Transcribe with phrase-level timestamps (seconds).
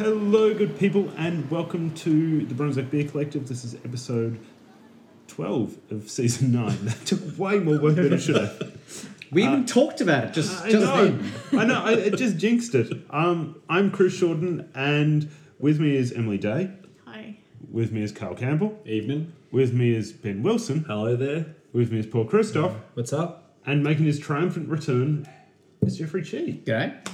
[0.00, 3.46] Hello, good people, and welcome to the Brunswick Beer Collective.
[3.46, 4.40] This is episode
[5.28, 6.86] 12 of season 9.
[6.86, 9.16] That took way more work than it should have.
[9.30, 11.32] We even talked about it just, I just know, then.
[11.60, 12.90] I know, I, it just jinxed it.
[13.10, 16.70] Um, I'm Chris Shorten, and with me is Emily Day.
[17.04, 17.36] Hi.
[17.70, 18.80] With me is Carl Campbell.
[18.86, 19.34] Evening.
[19.52, 20.84] With me is Ben Wilson.
[20.88, 21.54] Hello there.
[21.74, 22.72] With me is Paul Christoph.
[22.94, 23.54] What's up?
[23.66, 25.28] And making his triumphant return
[25.82, 26.62] is Jeffrey Chee.
[26.64, 27.06] G'day.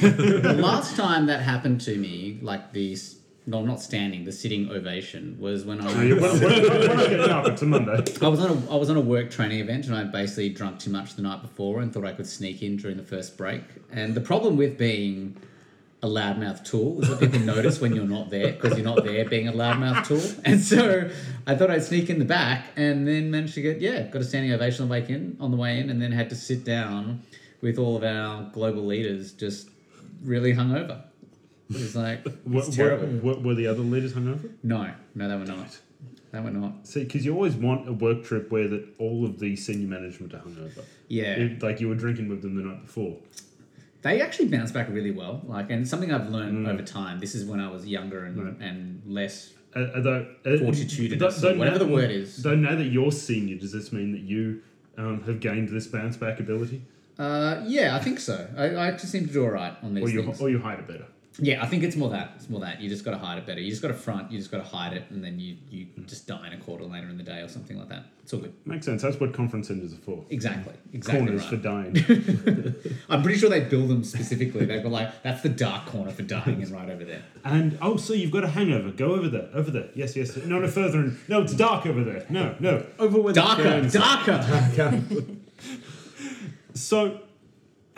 [0.00, 2.96] The last time that happened to me, like the
[3.44, 7.20] no, not standing, the sitting ovation was when I was, we're, we're- we're not getting
[7.30, 8.04] up, it's a Monday.
[8.22, 10.78] I was on a I was on a work training event and I basically drunk
[10.78, 13.62] too much the night before and thought I could sneak in during the first break.
[13.90, 15.36] And the problem with being
[16.02, 19.24] a loudmouth tool is that people notice when you're not there because you're not there
[19.24, 20.20] being a loudmouth tool.
[20.44, 21.08] And so
[21.46, 24.24] I thought I'd sneak in the back and then managed to get yeah got a
[24.24, 26.64] standing ovation on the way in on the way in and then had to sit
[26.64, 27.22] down
[27.60, 29.68] with all of our global leaders just
[30.24, 31.02] really hungover.
[31.70, 33.06] It was like What, it's terrible.
[33.06, 34.52] what, what were the other leaders hungover?
[34.64, 35.78] No, no, they were not.
[36.32, 36.86] They were not.
[36.86, 40.34] See, because you always want a work trip where that all of the senior management
[40.34, 40.82] are hungover.
[41.06, 41.34] Yeah.
[41.34, 43.18] If, like you were drinking with them the night before.
[44.02, 45.42] They actually bounce back really well.
[45.46, 47.20] Like, and something I've learned over time.
[47.20, 48.54] This is when I was younger and, Right.
[48.60, 49.52] and less.
[49.74, 49.84] Uh, uh,
[50.44, 52.42] uh, Fortitudinous, don't whatever the word is.
[52.42, 54.60] Though now that you're senior, does this mean that you
[54.98, 56.82] um, have gained this bounce back ability,
[57.18, 58.48] Uh, yeah, I think so.
[58.56, 60.40] I, I actually seem to do all right on these or you things.
[60.42, 61.06] or you hide it better?
[61.38, 62.32] Yeah, I think it's more that.
[62.36, 62.80] It's more that.
[62.80, 63.60] You just got to hide it better.
[63.60, 64.30] You just got to front.
[64.30, 66.84] You just got to hide it, and then you you just die in a quarter
[66.84, 68.04] later in the day or something like that.
[68.22, 68.54] It's all good.
[68.66, 69.02] Makes sense.
[69.02, 70.24] That's what conference centers are for.
[70.30, 70.74] Exactly.
[70.92, 71.50] Exactly Corners right.
[71.50, 72.94] for dying.
[73.08, 74.64] I'm pretty sure they build them specifically.
[74.66, 77.22] They were like, that's the dark corner for dying, and right over there.
[77.44, 78.90] and oh, so you've got a hangover.
[78.90, 79.48] Go over there.
[79.54, 79.88] Over there.
[79.94, 80.36] Yes, yes.
[80.36, 81.00] No, no further.
[81.00, 82.26] In, no, it's dark over there.
[82.28, 82.84] No, no.
[82.98, 85.02] Over with Darker, darker.
[86.74, 87.20] So,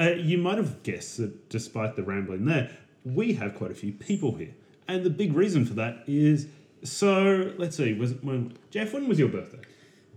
[0.00, 3.92] uh, you might have guessed that despite the rambling there, we have quite a few
[3.92, 4.54] people here.
[4.88, 6.48] And the big reason for that is
[6.82, 9.60] so, let's see, was when, Jeff, when was your birthday?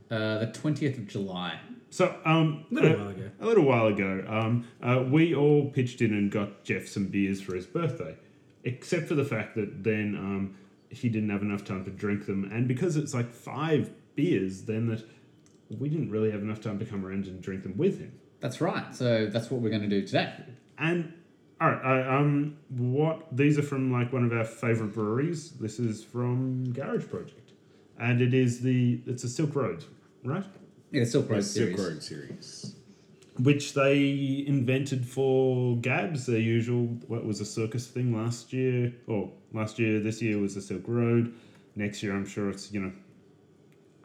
[0.09, 1.59] Uh, the twentieth of July.
[1.89, 3.29] So, um, A little uh, while ago.
[3.39, 7.41] A little while ago, um, uh, we all pitched in and got Jeff some beers
[7.41, 8.15] for his birthday,
[8.63, 10.55] except for the fact that then um,
[10.89, 14.87] he didn't have enough time to drink them, and because it's like five beers, then
[14.87, 15.03] that
[15.69, 18.11] we didn't really have enough time to come around and drink them with him.
[18.39, 18.95] That's right.
[18.95, 20.33] So that's what we're going to do today.
[20.77, 21.13] And
[21.59, 25.51] all right, I, um, what these are from like one of our favorite breweries.
[25.51, 27.51] This is from Garage Project,
[27.99, 29.83] and it is the it's a Silk Road,
[30.23, 30.45] right?
[30.91, 31.77] Yeah, Silk Road Silk.
[31.77, 32.73] Road series.
[33.39, 39.31] Which they invented for Gabs, their usual what was a circus thing last year, or
[39.53, 39.99] last year.
[39.99, 41.33] This year was the Silk Road.
[41.75, 42.91] Next year, I'm sure it's you know.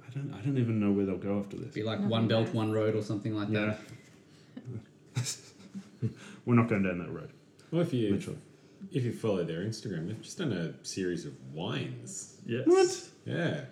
[0.07, 1.73] I don't I don't even know where they'll go after this.
[1.75, 2.55] Be like Nothing one belt, bad.
[2.55, 3.77] one road, or something like Yeah.
[5.17, 5.37] that.
[6.45, 7.31] We're not going down that road,
[7.73, 8.39] Well, if you literally.
[8.93, 12.37] if you follow their Instagram, they've just done a series of wines.
[12.47, 12.67] Yes.
[12.67, 13.09] What?
[13.25, 13.65] Yeah.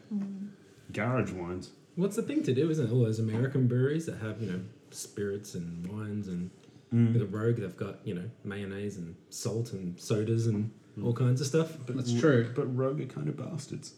[0.92, 1.70] Garage wines.
[1.96, 2.92] What's the thing to do, isn't it?
[2.92, 4.60] All those American breweries that have, you know,
[4.90, 6.50] spirits and wines and
[6.92, 7.12] Mm.
[7.12, 11.40] with a Rogue, they've got, you know, mayonnaise and salt and sodas and all kinds
[11.40, 11.76] of stuff.
[11.86, 12.50] But That's true.
[12.52, 13.94] But Rogue are kind of bastards.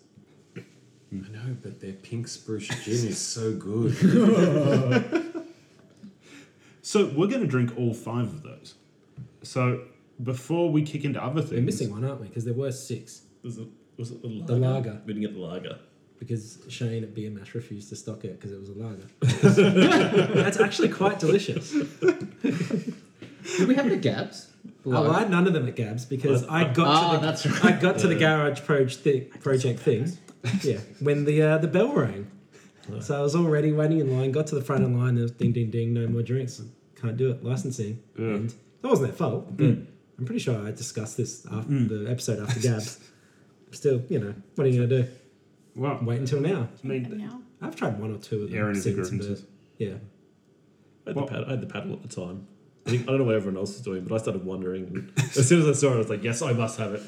[0.56, 0.60] I
[1.10, 3.94] know, but their pink spruce gin is so good.
[6.84, 8.74] So we're going to drink all five of those.
[9.44, 9.84] So
[10.22, 12.28] before we kick into other things, We're missing one, aren't we?
[12.28, 13.22] Because there were six.
[13.42, 14.46] Was it, was it the lager?
[14.46, 15.00] The lager.
[15.06, 15.78] We didn't get the lager.
[16.18, 20.34] Because Shane at Beer Mash refused to stock it because it was a lager.
[20.42, 21.72] That's actually quite delicious.
[21.72, 24.48] Did we have the Gabs?
[24.86, 27.46] Oh, I had none of them at Gabs because I got Ah, to the that's
[27.46, 27.64] right.
[27.76, 30.12] I got to the garage proj- thi- project thing.
[30.62, 32.30] Yeah, when the uh, the bell rang.
[33.00, 34.32] So I was already waiting in line.
[34.32, 35.14] Got to the front of the line.
[35.14, 35.92] There was ding, ding, ding.
[35.92, 36.60] No more drinks.
[37.00, 37.42] Can't do it.
[37.44, 38.00] Licensing.
[38.18, 38.24] Yeah.
[38.26, 38.50] And
[38.82, 39.56] that wasn't their fault.
[39.56, 39.76] But
[40.22, 43.00] I'm pretty sure I discussed this after the episode after Gabs.
[43.72, 45.08] Still, you know, what are you gonna do?
[45.74, 46.68] well, Wait until now.
[46.84, 47.40] I mean, And now?
[47.60, 48.58] I've tried one or two of them.
[48.58, 49.40] Aaron is a since, grievances.
[49.40, 49.94] but yeah.
[51.06, 52.46] I had, Well- the pad, I had the paddle at the time.
[52.86, 55.12] I, think, I don't know what everyone else was doing, but I started wondering.
[55.16, 57.02] As soon as I saw it, I was like, yes, I must have it.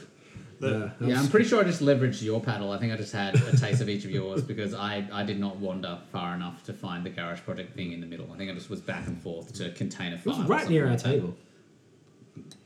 [0.61, 2.73] Uh, Yeah, I'm pretty sure I just leveraged your paddle.
[2.73, 5.39] I think I just had a taste of each of yours because I, I did
[5.39, 8.29] not wander far enough to find the garage project thing in the middle.
[8.33, 10.89] I think I just was back and forth to contain a it was right near
[10.89, 11.37] our something table.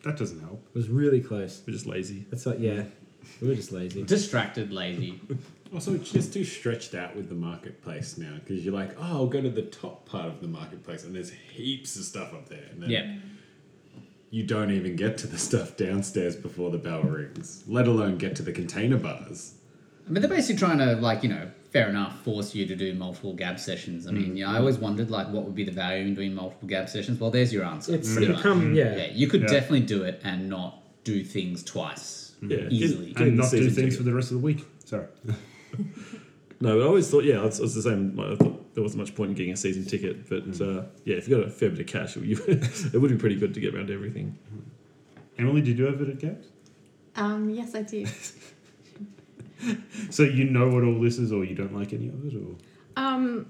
[0.04, 0.64] That doesn't help.
[0.68, 1.62] It was really close.
[1.66, 2.26] We're just lazy.
[2.32, 2.84] It's like yeah,
[3.40, 4.02] we were just lazy.
[4.04, 5.20] Distracted, lazy.
[5.74, 9.26] also, it's just too stretched out with the marketplace now because you're like, oh, I'll
[9.26, 12.64] go to the top part of the marketplace and there's heaps of stuff up there.
[12.72, 13.16] And then Yeah.
[14.30, 18.36] you don't even get to the stuff downstairs before the bell rings, let alone get
[18.36, 19.54] to the container bars.
[20.06, 22.94] I mean, they're basically trying to, like, you know, fair enough, force you to do
[22.94, 24.06] multiple gab sessions.
[24.06, 24.38] I mean, mm.
[24.38, 27.20] yeah, I always wondered like what would be the value in doing multiple gab sessions.
[27.20, 27.94] Well, there's your answer.
[27.94, 28.38] It's pretty much.
[28.38, 28.76] become mm.
[28.76, 28.96] yeah.
[28.96, 29.48] yeah, you could Yeah.
[29.48, 33.12] definitely do it and not do things twice Yeah, easily.
[33.12, 33.94] Getting and not do things ticket.
[33.94, 34.64] for the rest of the week.
[34.84, 35.06] Sorry.
[36.60, 38.18] No, but I always thought, yeah, it's, it's the same.
[38.18, 41.28] I thought there wasn't much point in getting a season ticket, but uh, yeah, if
[41.28, 43.74] you got a fair bit of cash, you, it would be pretty good to get
[43.74, 44.36] around to everything.
[45.38, 46.46] Emily, did you have it at Games?
[47.14, 48.06] Um, yes, I do.
[50.10, 52.56] So you know what all this is, or you don't like any of it, or
[52.96, 53.46] Um,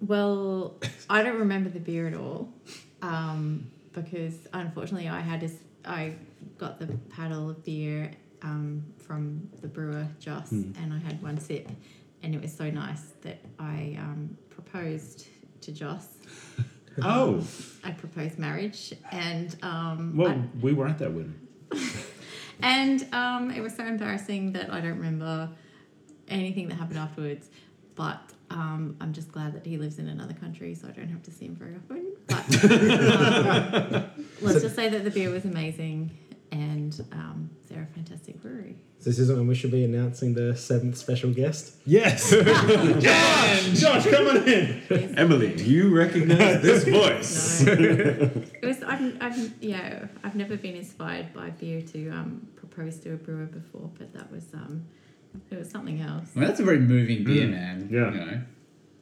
[0.00, 0.76] well,
[1.08, 2.52] I don't remember the beer at all,
[3.02, 5.54] um, because unfortunately I had this.
[5.84, 6.14] I
[6.58, 8.12] got the paddle of beer
[8.42, 11.68] um, from the brewer Joss, and I had one sip,
[12.22, 15.26] and it was so nice that I um, proposed
[15.62, 16.06] to Joss.
[17.02, 17.44] oh,
[17.84, 21.34] I proposed marriage, and um, well, I- we were at that wedding.
[22.62, 25.50] and um, it was so embarrassing that I don't remember
[26.28, 27.48] anything that happened afterwards.
[27.94, 28.20] But
[28.50, 31.30] um, I'm just glad that he lives in another country, so I don't have to
[31.30, 32.12] see him very often.
[32.26, 36.10] But um, let's just say that the beer was amazing,
[36.50, 38.76] and um, they're a fantastic brewery.
[39.02, 41.74] So this isn't when we should be announcing the seventh special guest.
[41.84, 42.30] Yes,
[43.00, 45.18] Josh, Josh, come on in.
[45.18, 47.62] Emily, do you recognize this voice?
[47.66, 47.72] No.
[47.72, 48.80] it was.
[48.84, 53.46] I've, I've, yeah, I've never been inspired by beer to um, propose to a brewer
[53.46, 54.84] before, but that was um,
[55.50, 56.30] it was something else.
[56.36, 57.88] I mean, that's a very moving beer, Mm, man.
[57.90, 58.12] yeah.
[58.12, 58.40] You know?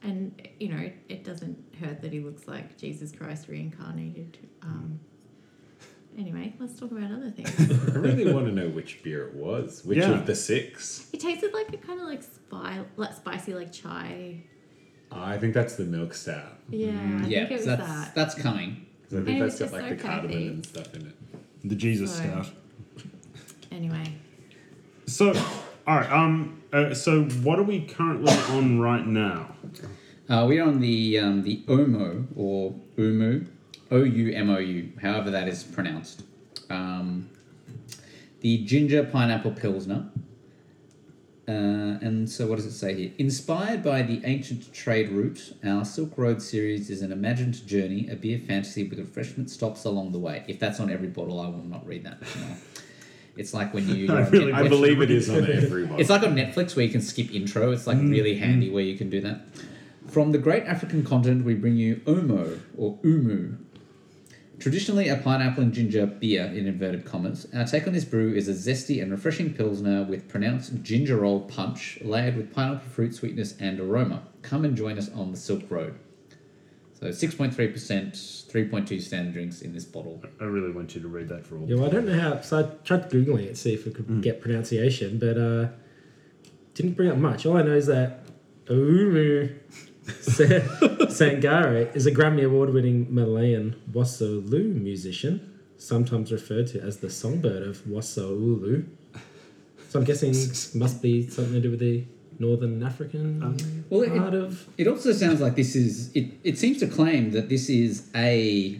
[0.01, 4.39] And you know, it doesn't hurt that he looks like Jesus Christ reincarnated.
[4.63, 4.99] Um,
[6.17, 7.49] anyway, let's talk about other things.
[7.95, 9.83] I really want to know which beer it was.
[9.85, 10.11] Which Yeah.
[10.11, 11.07] of the six?
[11.13, 14.43] it tasted like a kind of like spi- like spicy, like chai.
[15.11, 16.57] I think that's the milk stout.
[16.69, 16.93] Yeah, I
[17.27, 18.15] yeah, think it was that's, that.
[18.15, 18.85] that's coming.
[19.03, 20.47] 'Cause I And think it that's was got just like the cardamom coffee.
[20.47, 21.15] and stuff in it.
[21.69, 22.47] The Jesus So- stout.
[23.71, 24.03] Anyway,
[25.07, 25.33] So,
[25.87, 26.11] all right.
[26.11, 26.61] Um.
[26.73, 29.55] Uh, so, what are we currently on right now?
[30.29, 33.45] Uh, we're on the um, the Omo or Umu,
[33.91, 36.23] O U M O U, however that is pronounced.
[36.69, 37.29] Um,
[38.39, 40.09] the ginger pineapple pilsner.
[41.47, 43.11] Uh, and so, what does it say here?
[43.17, 48.15] Inspired by the ancient trade route, our Silk Road series is an imagined journey, a
[48.15, 50.45] beer fantasy with refreshment stops along the way.
[50.47, 52.21] If that's on every bottle, I will not read that.
[52.21, 52.27] No.
[53.37, 54.13] It's like when you.
[54.13, 56.01] I really I believe it is on every one.
[56.01, 57.71] it's like on Netflix where you can skip intro.
[57.71, 59.45] It's like really handy where you can do that.
[60.07, 63.55] From the great African continent, we bring you Omo or Oumou.
[64.61, 68.47] Traditionally a pineapple and ginger beer in inverted commas, our take on this brew is
[68.47, 73.55] a zesty and refreshing pilsner with pronounced ginger roll punch, layered with pineapple fruit sweetness
[73.59, 74.21] and aroma.
[74.43, 75.97] Come and join us on the Silk Road.
[76.93, 80.21] So 6.3%, 3.2 standard drinks in this bottle.
[80.39, 81.67] I really want you to read that for all.
[81.67, 82.41] Yeah, well, I don't know how.
[82.41, 85.69] So I tried googling it to see if we could get pronunciation, but uh,
[86.75, 87.47] didn't bring up much.
[87.47, 88.25] All I know is that
[88.67, 89.55] Oumou
[90.05, 97.77] Sangare is a Grammy Award-winning Malayan Wassoulu musician, sometimes referred to as the songbird of
[97.85, 98.85] Wassoulu.
[99.89, 100.31] So I'm guessing
[100.79, 102.05] must be something to do with the
[102.39, 103.57] Northern African um,
[103.89, 104.67] Well, it- part of.
[104.77, 106.11] It also sounds like this is.
[106.15, 108.79] It, it seems to claim that this is a.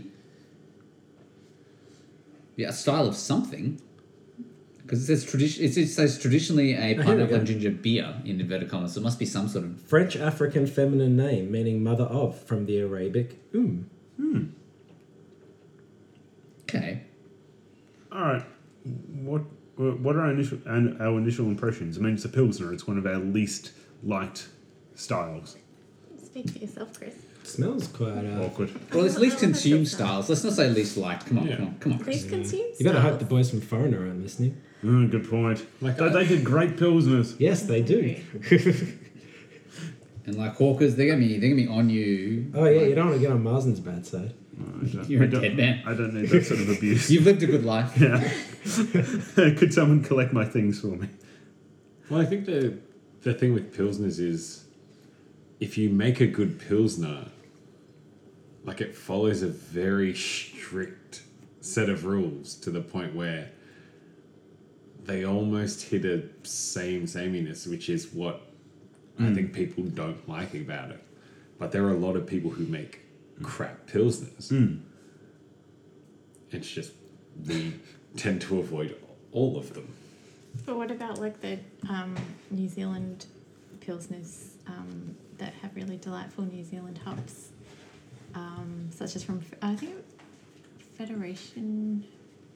[2.55, 3.79] Yeah, a style of something.
[4.91, 8.91] Because it says, tradition, it says traditionally a pineapple and ginger beer in inverted commas.
[8.91, 9.79] So it must be some sort of.
[9.79, 14.53] French African feminine name meaning mother of from the Arabic um.
[16.63, 17.03] Okay.
[18.11, 18.45] All right.
[19.23, 19.43] What
[19.77, 21.97] What are our initial and our initial impressions?
[21.97, 22.73] I mean, it's a pilsner.
[22.73, 23.71] It's one of our least
[24.03, 24.49] liked
[24.95, 25.55] styles.
[26.21, 27.15] speak for yourself, Chris.
[27.15, 28.25] It Smells quite.
[28.25, 28.71] Uh, Awkward.
[28.93, 30.27] Well, it's least consumed styles.
[30.27, 31.27] Let's not say least liked.
[31.27, 31.55] Come on, Yeah.
[31.55, 31.99] come on, come on.
[31.99, 32.23] Chris.
[32.23, 32.67] These consume.
[32.77, 33.29] you gotta hope the styles.
[33.29, 34.57] boys from Foreigner aren't listening.
[34.83, 35.65] Oh, good point.
[35.79, 37.35] Like, they, I- they get great pilsners.
[37.39, 38.15] Yes, they do.
[40.25, 42.51] And like hawkers, they're gonna be they're gonna be on you.
[42.53, 44.33] oh yeah, you don't want to get on Mazen's bad side.
[44.55, 45.83] Mm, I don't, You're I a don't- dead man.
[45.85, 47.09] I don't need that sort of abuse.
[47.09, 47.91] You've lived a good life.
[47.99, 48.19] Yeah.
[49.57, 51.09] Could someone collect my things for me?
[52.09, 52.77] Well, I think the
[53.23, 54.65] the thing with pilsners is
[55.59, 57.25] if you make a good pilsner,
[58.63, 61.23] like it follows a very strict
[61.61, 63.49] set of rules to the point where
[65.05, 68.41] they almost hit a same sameness, which is what
[69.19, 71.03] I think people don't like about it.
[71.59, 73.01] But there are a lot of people who make
[73.43, 74.51] crap pilsners.
[76.51, 76.93] It's just
[77.47, 77.73] we
[78.17, 78.95] tend to avoid
[79.31, 79.87] all of them.
[80.65, 82.15] But what about like the um,
[82.49, 83.25] New Zealand
[83.79, 87.49] pilsners um, that have really delightful New Zealand hops,
[88.35, 89.95] um, such as from I think
[90.97, 92.05] Federation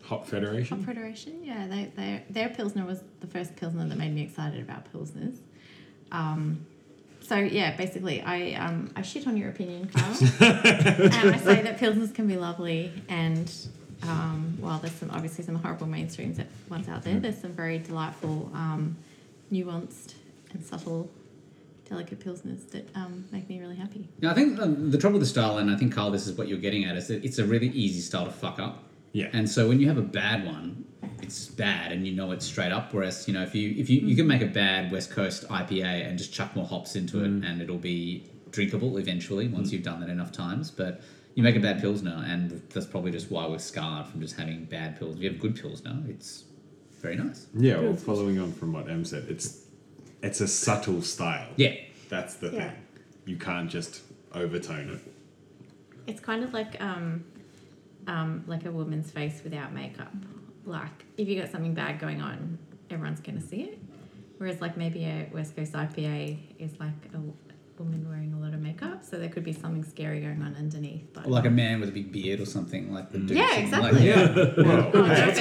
[0.06, 0.78] Hop Federation.
[0.78, 1.44] Hop Federation.
[1.44, 5.38] Yeah, they, they their pilsner was the first pilsner that made me excited about pilsners.
[6.12, 6.66] Um,
[7.22, 11.80] so yeah, basically, I um, I shit on your opinion, Carl, and I say that
[11.80, 13.52] pilsners can be lovely, and
[14.04, 17.80] um, while there's some obviously some horrible mainstreams that ones out there, there's some very
[17.80, 18.96] delightful, um,
[19.52, 20.14] nuanced
[20.54, 21.10] and subtle,
[21.90, 24.08] delicate pilsners that um, make me really happy.
[24.22, 26.38] Now, I think um, the trouble with the style, and I think Carl, this is
[26.38, 28.84] what you're getting at, is that it's a really easy style to fuck up.
[29.16, 29.30] Yeah.
[29.32, 30.84] And so when you have a bad one,
[31.22, 32.94] it's bad, and you know it's straight up.
[32.94, 36.06] Whereas you know if you if you you can make a bad West Coast IPA
[36.10, 40.02] and just chuck more hops into it, and it'll be drinkable eventually once you've done
[40.02, 40.70] that enough times.
[40.70, 41.00] But
[41.34, 44.66] you make a bad pilsner, and that's probably just why we're scarred from just having
[44.66, 45.16] bad pills.
[45.16, 46.44] If you have good pilsner, it's
[47.02, 47.48] very nice.
[47.56, 49.62] Yeah, well, following on from what Em said, it's
[50.24, 51.48] it's a subtle style.
[51.56, 51.76] Yeah.
[52.10, 52.70] That's the Yeah.
[52.72, 52.80] thing.
[53.26, 54.02] You can't just
[54.34, 55.00] overtone it.
[56.06, 57.24] It's kind of like um,
[58.08, 60.14] um, like a woman's face without makeup.
[60.66, 62.58] Like if you got something bad going on,
[62.90, 63.80] everyone's gonna see it.
[64.38, 67.20] Whereas like maybe a West Coast IPA is like a
[67.80, 71.14] woman wearing a lot of makeup, so there could be something scary going on underneath.
[71.14, 73.28] But like a man with a big beard or something like the mm.
[73.28, 73.92] dude Yeah, exactly.
[73.92, 74.26] Like, yeah.
[74.58, 75.40] No offense.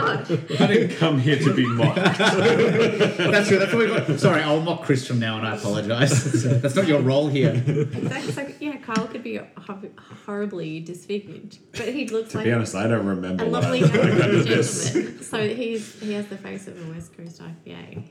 [0.00, 1.96] Oh, I didn't come here to be mocked.
[2.18, 3.58] That's true.
[3.58, 4.20] That's what we got.
[4.20, 5.44] Sorry, I'll mock Chris from now on.
[5.44, 6.42] I apologise.
[6.44, 7.52] That's not your role here.
[7.52, 8.32] Exactly.
[8.32, 9.90] So yeah, Kyle could be hor-
[10.26, 13.44] horribly disfigured, but he looks to like be honest, I don't remember.
[13.44, 15.22] a what lovely I- gentleman.
[15.22, 18.04] So he's he has the face of a West Coast IPA.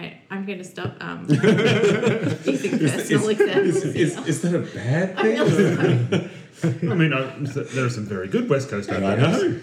[0.00, 3.76] I, I'm going to stop um, using personal examples.
[3.76, 4.26] Is, is, here.
[4.26, 6.90] is that a bad thing?
[6.90, 7.36] I mean, I,
[7.74, 9.18] there are some very good West Coast I IPAs.
[9.20, 9.60] know.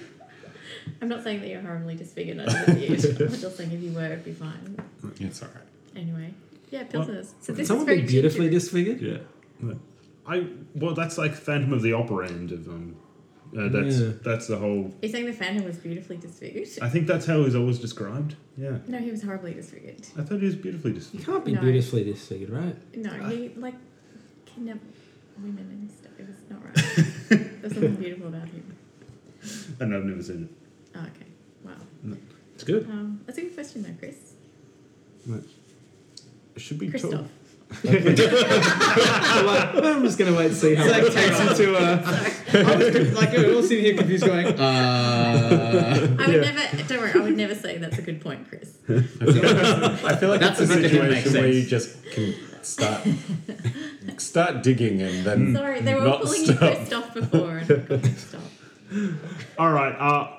[1.01, 3.21] I'm not saying that you're horribly disfigured under the beard.
[3.21, 4.77] I'm just saying if you were, it'd be fine.
[5.19, 5.63] It's all right.
[5.95, 6.33] Anyway,
[6.69, 7.33] yeah, pilsners.
[7.41, 8.59] So this Someone is very be beautifully gingery.
[8.59, 9.01] disfigured.
[9.01, 9.73] Yeah.
[10.27, 12.95] I well, that's like Phantom of the Opera end of um.
[13.57, 14.11] Uh, that's Yeah.
[14.23, 14.93] that's the whole.
[15.01, 16.67] You're saying the Phantom was beautifully disfigured?
[16.81, 18.35] I think that's how he's always described.
[18.57, 20.05] Yeah, No, he was horribly disfigured.
[20.17, 21.25] I thought he was beautifully You disfigured.
[21.25, 21.61] can't be No.
[21.61, 22.75] beautifully disfigured, right?
[22.95, 23.75] No, he like
[24.45, 24.83] kidnapped
[25.41, 26.11] women and stuff.
[26.19, 27.61] It was not right.
[27.61, 28.75] There's something beautiful about him.
[29.79, 30.95] And I've never seen it.
[30.95, 31.25] Oh, okay.
[31.63, 32.15] Wow.
[32.55, 32.85] It's good.
[32.89, 34.33] Um, that's a good question though, Chris.
[35.29, 35.43] it.
[36.61, 37.27] Should be Christoph.
[37.69, 37.87] Talk?
[39.83, 41.75] I'm just gonna wait and see how It's like that takes takes into.
[41.75, 42.01] Uh,
[42.53, 46.15] I was like we're all sitting here confused, going, uh.
[46.19, 46.83] I would never.
[46.87, 47.11] Don't worry.
[47.13, 48.77] I would never say that's a good point, Chris.
[48.89, 51.51] I feel like, I feel like That's that's a the bit that make situation where
[51.51, 52.33] you just can
[52.63, 53.01] start
[54.17, 56.59] start digging and then Sorry, they were all not calling you stop.
[56.59, 58.41] Christoph before, and I got mixed up.
[59.59, 59.93] All right.
[59.93, 60.33] Uh,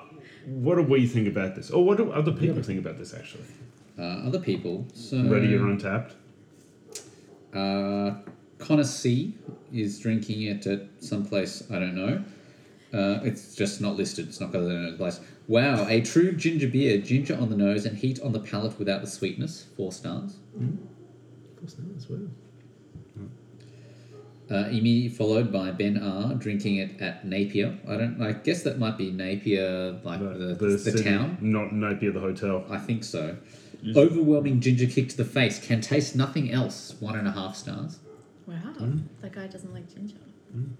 [0.45, 1.69] what do we think about this?
[1.69, 3.13] Or what do other people think about this?
[3.13, 3.45] Actually,
[3.99, 4.87] Uh, other people.
[4.95, 6.13] So ready or Untappd?
[7.53, 8.15] Uh,
[8.57, 9.35] Connor C
[9.73, 12.23] is drinking it at some place I don't know.
[12.91, 14.27] Uh, it's just not listed.
[14.27, 15.19] It's not got the place.
[15.47, 19.01] Wow, a true ginger beer, ginger on the nose and heat on the palate without
[19.01, 19.65] the sweetness.
[19.77, 20.37] Four stars.
[20.55, 22.27] of course not as well.
[24.51, 27.77] Uh, immediately followed by Ben R drinking it at Napier.
[27.87, 28.19] I don't.
[28.19, 31.37] I guess that might be Napier, like the the, city, town.
[31.39, 32.65] not Napier, the hotel.
[32.67, 33.37] I think so.
[33.83, 33.97] Mm-hmm.
[33.97, 35.65] Overwhelming ginger kick to the face.
[35.65, 36.95] Can taste nothing else.
[36.99, 37.99] One and a half stars.
[38.45, 39.03] Wow, mm.
[39.21, 40.15] that guy doesn't like ginger.
[40.55, 40.71] Mm.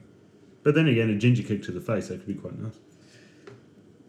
[0.63, 2.74] But then again, a ginger kick to the face that could be quite nice.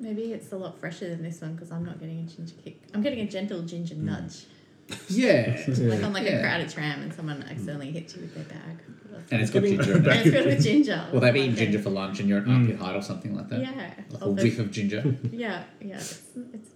[0.01, 2.81] Maybe it's a lot fresher than this one because I'm not getting a ginger kick.
[2.95, 4.05] I'm getting a gentle ginger mm.
[4.05, 4.47] nudge,
[5.09, 5.63] Yeah.
[5.69, 6.39] like on like Yeah.
[6.39, 8.79] a crowded tram and someone accidentally hits you with their bag.
[9.31, 11.07] and it's got ginger in And it's filled with ginger.
[11.13, 13.61] Well, they've eaten ginger for lunch and you're at armpit height or something like that.
[13.61, 15.17] Yeah, Like a whiff of ginger.
[15.31, 15.97] yeah, yeah.
[15.97, 16.71] It's, it's it's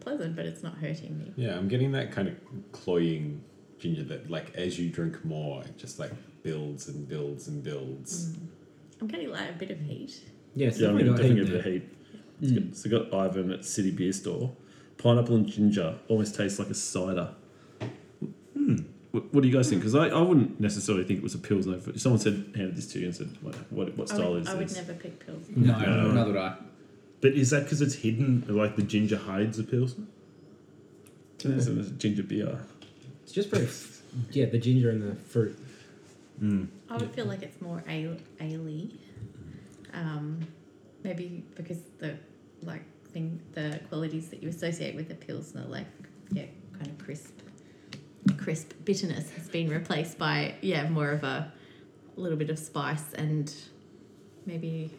[0.00, 1.32] pleasant, but it's not hurting me.
[1.36, 2.34] Yeah, I'm getting that kind of
[2.72, 3.42] cloying
[3.78, 6.12] ginger that, like, as you drink more, it just like
[6.42, 8.36] builds and builds and builds.
[9.00, 10.20] I'm getting like a bit of heat.
[10.54, 11.82] Yes, Yeah, I'm definitely getting definitely a bit of heat.
[12.42, 12.76] It's good.
[12.76, 14.52] So got Ivan at City Beer Store.
[14.98, 17.34] Pineapple and ginger almost tastes like a cider.
[18.54, 18.76] Hmm.
[19.10, 19.82] What, what do you guys think?
[19.82, 21.76] Because I, I wouldn't necessarily think it was a pilsner.
[21.76, 24.48] If someone said handed this to you and said, "What what, what style would, is
[24.48, 25.46] I would never pick pills.
[25.54, 26.12] No, No.
[26.12, 26.56] neither would I.
[27.20, 30.04] But is that because it's hidden, like the ginger hides the pilsner?
[31.38, 32.58] It's a ginger beer.
[33.22, 33.68] It's just very,
[34.32, 35.56] yeah, the ginger and the fruit.
[36.90, 38.88] I would feel like it's more ale ale
[39.94, 40.46] um,
[41.02, 42.16] maybe because the
[42.62, 42.82] like
[43.12, 45.86] thing the qualities that you associate with the pilsner, like
[46.30, 46.44] yeah,
[46.74, 47.32] kind of crisp,
[48.36, 51.52] crisp bitterness has been replaced by yeah more of a
[52.16, 53.54] little bit of spice and
[54.44, 54.90] maybe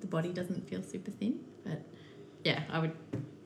[0.00, 1.53] the body doesn't feel super thin, but
[2.44, 2.92] yeah, I would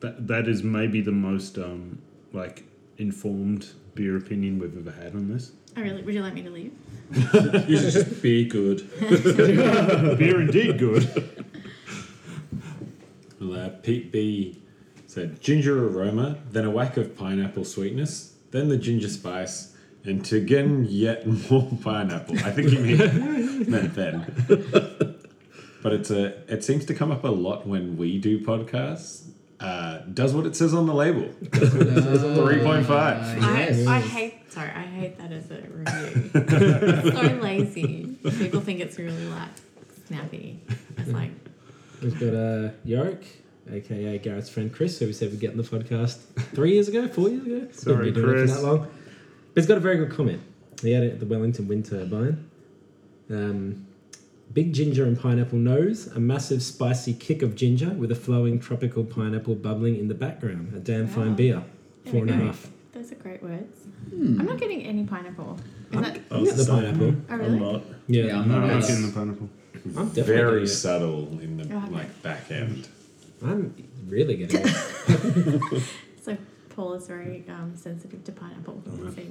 [0.01, 1.99] That that is maybe the most um,
[2.33, 2.63] like
[2.97, 5.53] informed beer opinion we've ever had on this.
[5.75, 6.73] I really would you like me to leave?
[7.67, 8.87] You should just be good.
[8.99, 11.07] beer indeed good.
[13.39, 14.61] Well, uh, Pete B
[15.07, 20.37] said ginger aroma, then a whack of pineapple sweetness, then the ginger spice, and to
[20.37, 22.37] again yet more pineapple.
[22.39, 25.08] I think he meant, meant then.
[25.81, 29.25] But it's a it seems to come up a lot when we do podcasts.
[29.59, 31.29] Uh, does what it says on the label.
[31.51, 33.37] Three point five.
[33.41, 33.87] yes.
[33.87, 34.35] I, I hate.
[34.51, 36.31] Sorry, I hate that as a review.
[36.33, 38.15] it's so lazy.
[38.39, 39.49] People think it's really like
[40.07, 40.59] snappy.
[40.97, 41.31] It's like
[42.01, 43.25] We've got uh, Yorick,
[43.69, 46.17] aka Garrett's friend Chris, who we said we'd get on the podcast
[46.55, 47.67] three years ago, four years ago.
[47.73, 48.55] Sorry, We've been doing it Chris.
[48.55, 48.79] for that long.
[48.79, 48.91] But
[49.55, 50.41] he's got a very good comment.
[50.81, 52.49] He had it at the Wellington wind turbine.
[53.29, 53.85] Um,
[54.53, 59.03] big ginger and pineapple nose, a massive spicy kick of ginger with a flowing tropical
[59.03, 60.73] pineapple bubbling in the background.
[60.75, 61.63] A damn fine beer.
[62.03, 62.45] There Four we and a go.
[62.47, 62.67] half.
[62.93, 63.77] those are great words.
[64.09, 64.39] Hmm.
[64.39, 65.59] I'm not getting any pineapple.
[65.91, 66.19] Is that?
[66.31, 66.75] I was the same.
[66.75, 67.13] pineapple.
[67.29, 67.59] Oh, I'm really?
[67.59, 67.81] not.
[68.07, 69.49] Yeah, Yeah, I'm not not getting the pineapple.
[69.85, 70.67] I'm definitely Very getting it.
[70.67, 71.91] subtle in the Oh, okay.
[71.93, 72.87] like back end.
[73.41, 73.73] I'm
[74.07, 75.83] really getting it.
[76.79, 78.81] So Paul is very um, sensitive to pineapple.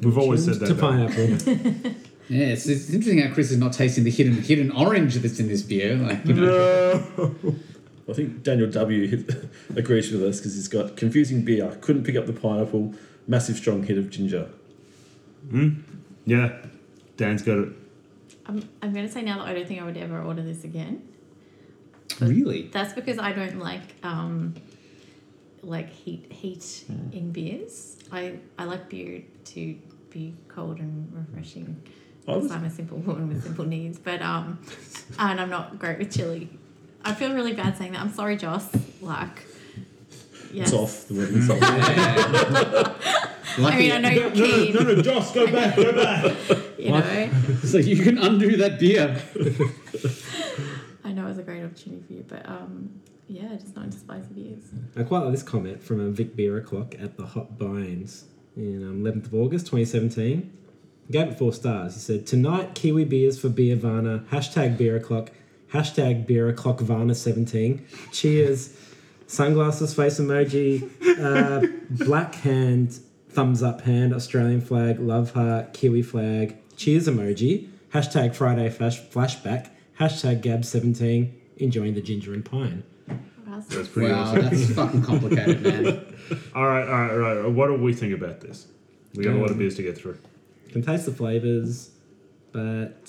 [0.02, 0.74] We've always said to that.
[0.74, 0.88] though.
[0.88, 1.92] pineapple.
[2.30, 5.48] Yeah, it's, it's interesting how Chris is not tasting the hidden hidden orange that's in
[5.48, 5.96] this beer.
[5.96, 7.54] Like, you know, No.
[8.10, 9.24] I think Daniel W
[9.76, 11.74] agrees with us because he's got confusing beer.
[11.80, 12.92] Couldn't pick up the pineapple.
[13.26, 14.50] Massive strong hit of ginger.
[16.26, 16.52] Yeah,
[17.16, 17.68] Dan's got it.
[18.44, 20.64] I'm, I'm going to say now that I don't think I would ever order this
[20.64, 21.08] again.
[22.20, 22.68] really?
[22.70, 24.54] That's because I don't like um,
[25.62, 27.12] like heat heat Hmm.
[27.16, 27.96] in beers.
[28.12, 29.76] I, I like beer to
[30.10, 31.82] be cold and refreshing.
[31.86, 31.90] I
[32.26, 34.58] Because was- I'm a simple woman with simple needs, but um,
[35.18, 36.48] and I'm not great with chili.
[37.04, 38.00] I feel really bad saying that.
[38.00, 38.68] I'm sorry, Joss.
[39.00, 39.44] Like,
[40.52, 40.68] yes.
[40.68, 41.06] It's off.
[41.08, 41.58] The weapons off.
[43.58, 44.74] I Lucky, mean, I know you're keen.
[44.74, 46.36] no, no, Joss, go back, go back.
[46.78, 47.30] You know,
[47.64, 49.20] so you can undo that beer.
[51.04, 53.98] I know it was a great opportunity for you, but um, yeah, just not into
[53.98, 54.64] spicy beers.
[54.96, 58.24] I quite like this comment from a Vic Beer O'Clock at the Hot Bines
[58.56, 60.50] in um, 11th of August 2017.
[61.10, 61.94] Gave it four stars.
[61.94, 65.30] He said, Tonight, Kiwi beers for Beervana, hashtag Beer O'Clock,
[65.72, 67.86] hashtag Beer O'Clock Varna 17.
[68.12, 68.76] Cheers.
[69.26, 70.88] Sunglasses face emoji,
[71.20, 72.98] uh, black hand,
[73.28, 79.68] thumbs up hand, Australian flag, love heart, Kiwi flag, cheers emoji, hashtag Friday flash, flashback,
[80.00, 82.84] hashtag Gab17, enjoying the ginger and pine.
[83.58, 84.42] Wow, That's pretty Wow, awesome.
[84.42, 86.04] that's fucking complicated, man.
[86.54, 87.50] All right, all right, all right.
[87.50, 88.66] What do we think about this?
[89.14, 90.18] We got a lot of Um, beers to get through.
[90.70, 91.90] can taste the flavors,
[92.52, 93.08] but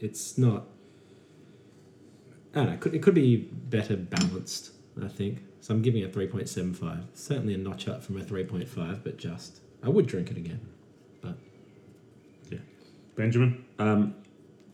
[0.00, 0.66] it's not.
[2.54, 2.72] I don't know.
[2.74, 4.72] It could, it could be better balanced.
[5.02, 5.74] I think so.
[5.74, 7.04] I'm giving it three point seven five.
[7.14, 10.36] Certainly a notch up from a three point five, but just I would drink it
[10.36, 10.60] again.
[11.22, 11.36] But
[12.50, 12.58] yeah,
[13.16, 13.64] Benjamin?
[13.78, 14.14] Um,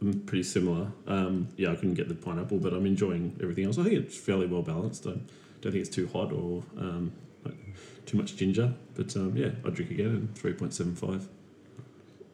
[0.04, 0.92] I'm pretty similar.
[1.06, 3.78] Um, yeah, I couldn't get the pineapple, but I'm enjoying everything else.
[3.78, 5.06] I think it's fairly well balanced.
[5.06, 5.22] I don't
[5.62, 7.12] think it's too hot or um,
[7.44, 7.56] like
[8.04, 8.74] too much ginger.
[8.94, 11.26] But um, yeah, I'd drink again in 3.75.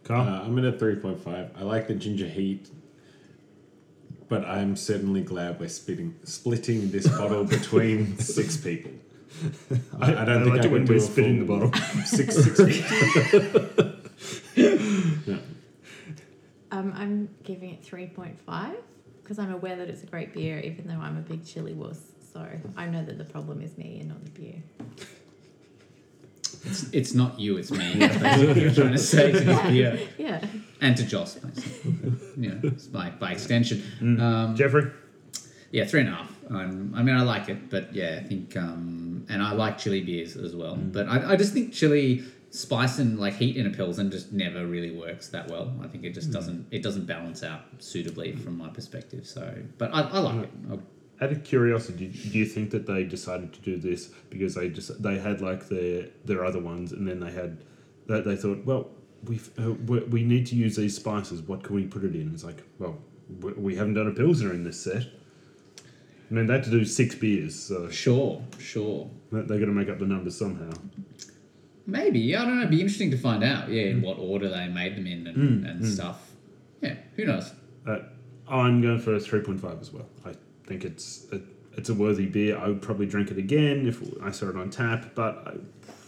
[0.02, 0.22] Carl?
[0.22, 1.50] Uh, I'm in at a 3.5.
[1.56, 2.68] I like the ginger heat,
[4.28, 8.90] but I'm certainly glad we're splitting splitting this bottle between six people.
[10.00, 11.72] I, I don't think like I it when could do we're a spitting the bottle.
[12.04, 12.58] Six, six
[14.56, 14.66] yeah.
[16.80, 18.74] Um, I'm giving it 3.5
[19.22, 22.00] because I'm aware that it's a great beer, even though I'm a big chili wuss.
[22.32, 24.62] So I know that the problem is me and not the beer.
[26.64, 27.94] It's, it's not you, it's me.
[27.98, 30.08] That's what you're trying to say to this beer.
[30.16, 30.44] Yeah.
[30.80, 31.94] And to Joss, basically.
[32.38, 33.82] You it's by, by extension.
[34.00, 34.90] Um, Jeffrey?
[35.72, 36.34] Yeah, three and a half.
[36.48, 40.00] Um, I mean, I like it, but yeah, I think, um, and I like chili
[40.00, 40.76] beers as well.
[40.76, 44.66] But I, I just think chili spice and like heat in a pilsen just never
[44.66, 45.72] really works that well.
[45.82, 49.26] I think it just doesn't it doesn't balance out suitably from my perspective.
[49.26, 50.50] So, but I, I like it.
[50.70, 54.68] I, Out of curiosity, do you think that they decided to do this because they
[54.68, 57.62] just they had like their their other ones, and then they had
[58.06, 58.88] that they thought, well,
[59.24, 59.70] we uh,
[60.14, 61.42] we need to use these spices.
[61.42, 62.32] What can we put it in?
[62.34, 62.98] It's like, well,
[63.40, 65.04] we- we haven't done a pilsner in this set.
[66.30, 69.10] I mean, they had to do six beers, so sure, sure.
[69.32, 70.70] They're going to make up the numbers somehow.
[71.86, 72.60] Maybe I don't know.
[72.60, 73.68] It'd be interesting to find out.
[73.68, 76.30] Yeah, in what order they made them in and, and stuff.
[76.80, 77.52] Yeah, who knows?
[77.86, 77.98] Uh,
[78.48, 80.08] I'm going for a 3.5 as well.
[80.24, 80.34] I
[80.66, 81.40] think it's a,
[81.76, 82.58] it's a worthy beer.
[82.58, 85.54] I would probably drink it again if I saw it on tap, but I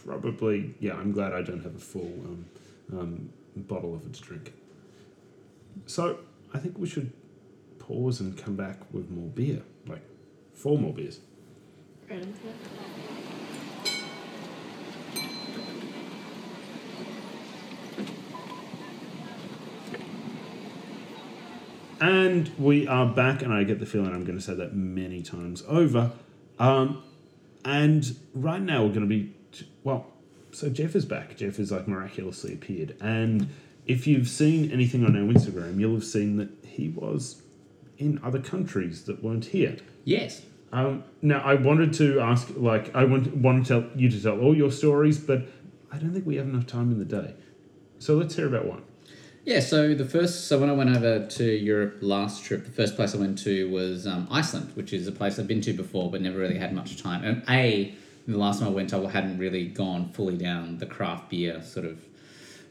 [0.05, 2.45] probably, yeah, I'm glad I don't have a full um,
[2.91, 4.53] um, bottle of it to drink.
[5.85, 6.19] So
[6.53, 7.11] I think we should
[7.79, 10.03] pause and come back with more beer, like
[10.53, 11.19] four more beers.
[12.09, 12.23] Right
[22.03, 25.21] And we are back, and I get the feeling I'm going to say that many
[25.21, 26.11] times over.
[26.59, 27.01] Um,
[27.63, 29.33] and right now we're going to be,
[29.85, 30.07] well,
[30.51, 31.37] so Jeff is back.
[31.37, 33.47] Jeff is like miraculously appeared, and
[33.85, 37.41] if you've seen anything on our Instagram, you'll have seen that he was
[37.97, 39.77] in other countries that weren't here.
[40.03, 40.41] Yes.
[40.73, 44.41] Um, now, I wanted to ask, like, I want want to tell you to tell
[44.41, 45.43] all your stories, but
[45.89, 47.33] I don't think we have enough time in the day.
[47.99, 48.83] So let's hear about one.
[49.45, 52.95] Yeah, so the first, so when I went over to Europe last trip, the first
[52.95, 56.09] place I went to was um, Iceland, which is a place I've been to before
[56.09, 57.25] but never really had much time.
[57.25, 57.93] And A,
[58.25, 61.85] the last time I went, I hadn't really gone fully down the craft beer sort
[61.85, 62.05] of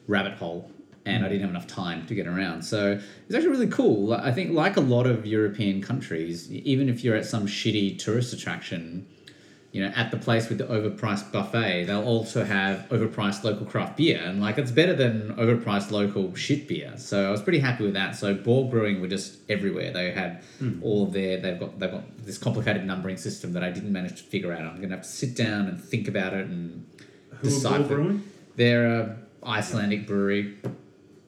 [0.06, 0.70] rabbit hole,
[1.04, 2.62] and I didn't have enough time to get around.
[2.62, 4.14] So it's actually really cool.
[4.14, 8.32] I think, like a lot of European countries, even if you're at some shitty tourist
[8.32, 9.06] attraction,
[9.72, 13.96] you know, at the place with the overpriced buffet, they'll also have overpriced local craft
[13.96, 16.92] beer, and like it's better than overpriced local shit beer.
[16.98, 18.14] So I was pretty happy with that.
[18.14, 19.90] So Borg Brewing were just everywhere.
[19.90, 20.42] They had
[20.82, 24.16] all of their they've got they've got this complicated numbering system that I didn't manage
[24.18, 24.60] to figure out.
[24.60, 26.86] I'm gonna have to sit down and think about it and
[27.40, 27.84] Who Ball decipher.
[27.84, 28.24] Brewing?
[28.56, 30.58] They're a Icelandic brewery.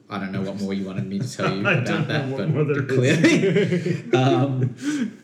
[0.07, 2.37] I don't know what more you wanted me to tell you I about that, but
[2.37, 2.91] what more there is.
[2.91, 4.11] clearly.
[4.13, 5.17] um,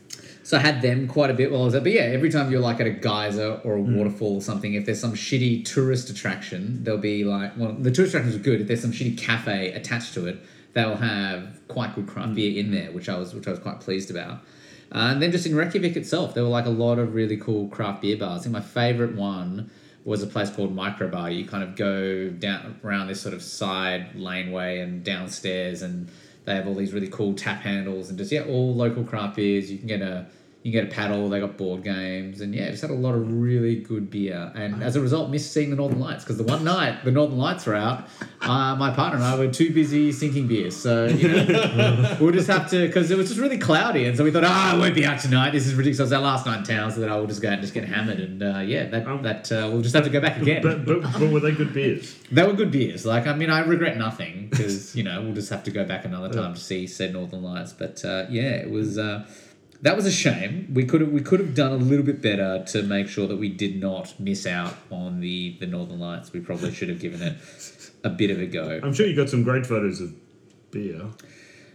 [0.51, 1.81] so I had them quite a bit while I was there.
[1.81, 3.95] But yeah, every time you're like at a geyser or a Hmm.
[3.95, 8.13] waterfall or something, if there's some shitty tourist attraction, there'll be like, well, the tourist
[8.13, 8.59] attractions are good.
[8.59, 10.39] If there's some shitty cafe attached to it,
[10.73, 12.09] they'll have quite good Hmm.
[12.11, 14.43] craft beer in there, which I was which I was quite pleased about.
[14.91, 17.69] Uh, and then just in Reykjavik itself, there were like a lot of really cool
[17.69, 18.41] craft beer bars.
[18.41, 19.69] I think my favorite one
[20.03, 21.33] was a place called Microbar.
[21.33, 26.09] You kind of go down around this sort of side laneway and downstairs, and
[26.43, 29.71] they have all these really cool tap handles and just yeah, all local craft beers.
[29.71, 30.25] You can get a
[30.63, 31.27] you can get a paddle.
[31.29, 34.51] They got board games, and yeah, just had a lot of really good beer.
[34.55, 37.37] And as a result, missed seeing the Northern Lights because the one night the Northern
[37.37, 38.07] Lights were out,
[38.41, 40.75] uh, my partner and I were too busy sinking beers.
[40.75, 44.23] So you know, we'll just have to because it was just really cloudy, and so
[44.23, 45.51] we thought, ah, I won't be out tonight.
[45.51, 45.99] This is ridiculous.
[45.99, 47.61] It was our last night in town, so that I will just go out and
[47.61, 48.19] just get hammered.
[48.19, 50.61] And uh, yeah, that Um, that uh, we'll just have to go back again.
[50.61, 52.15] But, but, but were they good beers?
[52.31, 53.05] They were good beers.
[53.05, 56.05] Like, I mean, I regret nothing because you know we'll just have to go back
[56.05, 57.73] another time to see said Northern Lights.
[57.73, 59.25] But uh, yeah, it was uh,
[59.81, 60.71] that was a shame.
[60.73, 63.37] We could have we could have done a little bit better to make sure that
[63.37, 66.31] we did not miss out on the the Northern Lights.
[66.31, 67.37] We probably should have given it
[68.03, 68.79] a bit of a go.
[68.83, 70.13] I'm sure you got some great photos of
[70.71, 71.01] beer.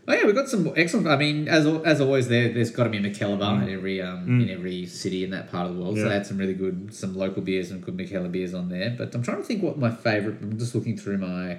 [0.08, 1.08] Oh yeah, we got some excellent.
[1.08, 3.66] I mean, as as always, there there's got to be a Mikkeller bar mm.
[3.66, 4.42] in every um, mm.
[4.44, 5.96] in every city in that part of the world.
[5.96, 6.08] So Yeah.
[6.10, 8.94] they had some really good, some local beers and good Mikkeller beers on there.
[8.96, 10.38] But I'm trying to think what my favorite.
[10.40, 11.58] I'm just looking through my.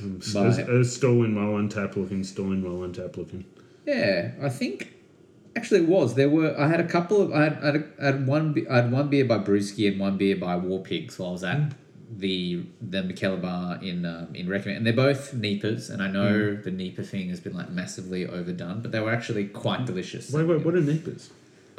[0.00, 3.44] A, a stolen well on tap looking, stolen well on tap looking.
[3.84, 4.92] Yeah, I think
[5.58, 6.14] actually it was.
[6.14, 8.68] There were I had a couple of I had, I had, I had one be-
[8.68, 11.44] I had one beer by Brewski and one beer by War Pigs while I was
[11.44, 11.72] at
[12.16, 16.54] the the Mikkeller bar in um, in Reykjavik, and they're both Neepers, and I know
[16.56, 20.32] the Neeper thing has been like massively overdone, but they were actually quite delicious.
[20.32, 21.30] Wait, wait, what are nippers?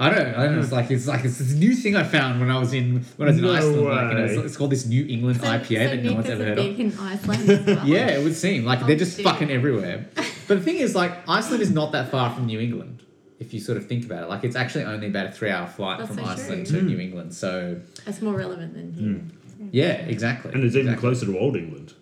[0.01, 0.37] I don't know.
[0.37, 0.61] I don't know.
[0.61, 3.27] It's like it's like it's this new thing I found when I was in when
[3.27, 3.85] I was in No Iceland.
[3.85, 4.45] Like, you know, it's, way.
[4.45, 6.65] it's called this New England So, IPA so that no one's ever are heard of.
[6.65, 7.87] big in Iceland as well.
[7.87, 9.25] Yeah, it would seem like Oh, they're just shit.
[9.25, 10.07] fucking everywhere.
[10.47, 13.03] But the thing is, like, Iceland is not that far from New England.
[13.39, 15.99] If you sort of think about it, like, it's actually only about a three-hour flight
[15.99, 16.79] That's from so Iceland true.
[16.79, 17.01] to New hmm.
[17.01, 17.33] England.
[17.33, 19.13] So, That's more relevant than here.
[19.13, 19.69] Hmm.
[19.71, 20.51] yeah, exactly.
[20.51, 21.09] And it's even exactly.
[21.09, 21.93] closer to Old England.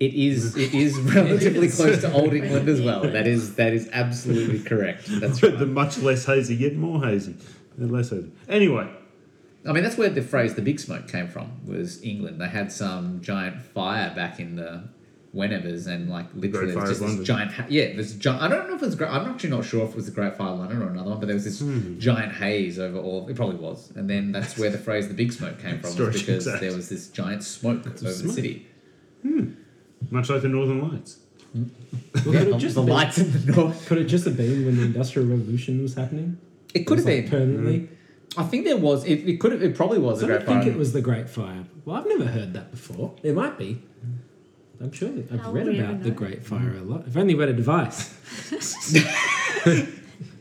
[0.00, 0.56] It is.
[0.56, 3.02] It is relatively close to Old England as well.
[3.02, 3.54] That is.
[3.56, 5.04] That is absolutely correct.
[5.08, 5.58] That's But right.
[5.60, 7.36] the much less hazy, yet more hazy.
[7.78, 8.30] And less hazy.
[8.48, 8.88] Anyway,
[9.66, 11.64] I mean, that's where the phrase "the big smoke" came from.
[11.66, 12.40] Was England?
[12.40, 14.84] They had some giant fire back in the
[15.34, 17.52] whenevers, and like literally, Fire there's just this giant.
[17.52, 18.42] Ha- yeah, there's giant.
[18.42, 18.94] I don't know if it was.
[18.94, 21.10] Great, I'm actually not sure if it was the Great Fire of London or another
[21.10, 21.98] one, but there was this Hmm.
[21.98, 23.28] giant haze over all.
[23.28, 26.22] It probably was, and then that's where the phrase "the big smoke" came from, because
[26.24, 28.34] checks there was this giant smoke over the smoke.
[28.34, 28.66] city.
[30.10, 31.18] much like the Northern Lights.
[31.54, 31.64] Well,
[32.34, 33.86] Yeah, could, it the, just the been, lights in the north.
[33.86, 36.36] could it just have been when the Industrial Revolution was happening?
[36.74, 37.30] It could It have like, been.
[37.30, 37.88] permanently.
[38.36, 39.04] I think there was.
[39.04, 39.62] It, it could have.
[39.62, 40.72] It probably was I the don't Great think Fire.
[40.72, 41.64] it was the Great Fire.
[41.84, 43.14] Well, I've never heard that before.
[43.22, 43.80] It might be.
[44.80, 46.10] I'm sure I've How read about the?
[46.10, 47.04] Great Fire a lot.
[47.06, 48.12] I've only read a device.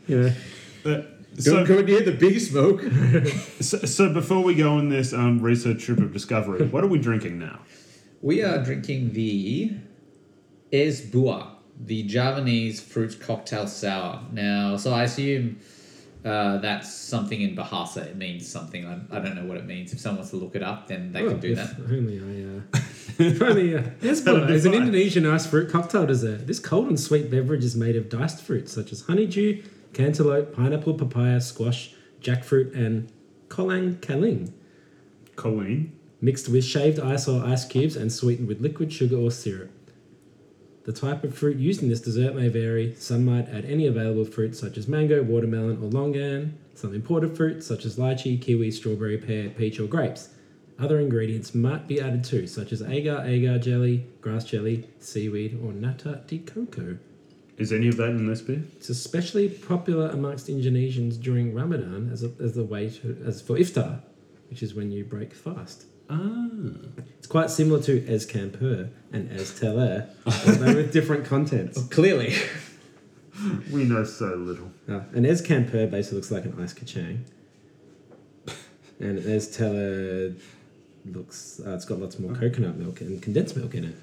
[0.07, 0.31] you know,
[0.85, 1.05] Uh, Don't
[1.39, 2.81] so, go near the big smoke.
[3.61, 6.99] so, so before we go on this um, research trip of discovery, what are we
[6.99, 7.59] drinking now?
[8.21, 9.71] We are drinking the
[10.71, 11.47] Es Esbua,
[11.79, 14.21] the Javanese fruit cocktail sour.
[14.31, 15.59] Now, so I assume
[16.25, 18.05] uh, that's something in Bahasa.
[18.05, 18.85] It means something.
[18.85, 19.93] I, I don't know what it means.
[19.93, 21.75] If someone wants to look it up, then they well, can do if that.
[21.89, 22.77] only I.
[22.77, 22.81] Uh,
[23.19, 24.25] only uh, is
[24.65, 26.47] an Indonesian ice fruit cocktail dessert.
[26.47, 29.63] This cold and sweet beverage is made of diced fruits such as honeydew,
[29.93, 33.11] cantaloupe, pineapple, papaya, squash, jackfruit, and
[33.49, 34.51] kolang kaling.
[35.35, 35.91] Colleen.
[36.21, 39.71] mixed with shaved ice or ice cubes and sweetened with liquid sugar or syrup.
[40.85, 42.93] The type of fruit used in this dessert may vary.
[42.95, 47.65] Some might add any available fruit such as mango, watermelon, or longan, some imported fruits
[47.65, 50.29] such as lychee, kiwi, strawberry, pear, peach, or grapes,
[50.79, 55.71] Other ingredients might be added too, such as agar, agar jelly, grass jelly, seaweed, or
[55.71, 56.97] nata de coco.
[57.57, 58.63] Is any of that in this beer?
[58.77, 63.55] It's especially popular amongst Indonesians during Ramadan as a, as a way to as for
[63.57, 64.01] iftar,
[64.49, 65.85] which is when you break fast.
[66.09, 66.49] Ah.
[67.17, 71.81] It's quite similar to Es Campur and Es Teler, although with different contents.
[71.89, 72.33] Clearly.
[73.71, 74.71] We know so little.
[74.89, 77.19] Uh, an Es Campur basically looks like an ice kachang,
[78.99, 80.35] and an Es Teler
[81.05, 83.95] looks uh, it's got lots more coconut milk and condensed milk in it.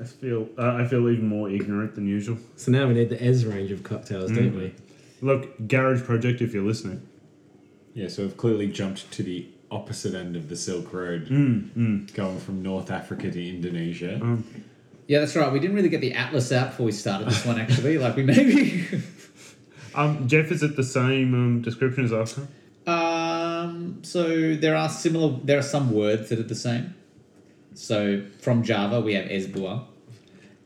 [0.00, 2.38] I feel uh, I feel even more ignorant than usual.
[2.56, 4.56] So now we need the Es range of cocktails, don't Mm.
[4.58, 4.74] we?
[5.20, 7.02] Look, Garage Project, if you're listening.
[7.94, 12.14] Yeah, so we've clearly jumped to the opposite end of the Silk Road, Mm, mm.
[12.14, 14.18] going from North Africa to Indonesia.
[14.22, 14.44] Um,
[15.08, 15.50] Yeah, that's right.
[15.52, 17.98] We didn't really get the atlas out before we started this one, actually.
[17.98, 18.86] Like, we maybe.
[19.94, 22.48] um, Jeff, is it the same um, description as last time?
[23.98, 25.38] Um, so there are similar.
[25.44, 26.94] There are some words that are the same.
[27.74, 29.84] So from Java we have esbua.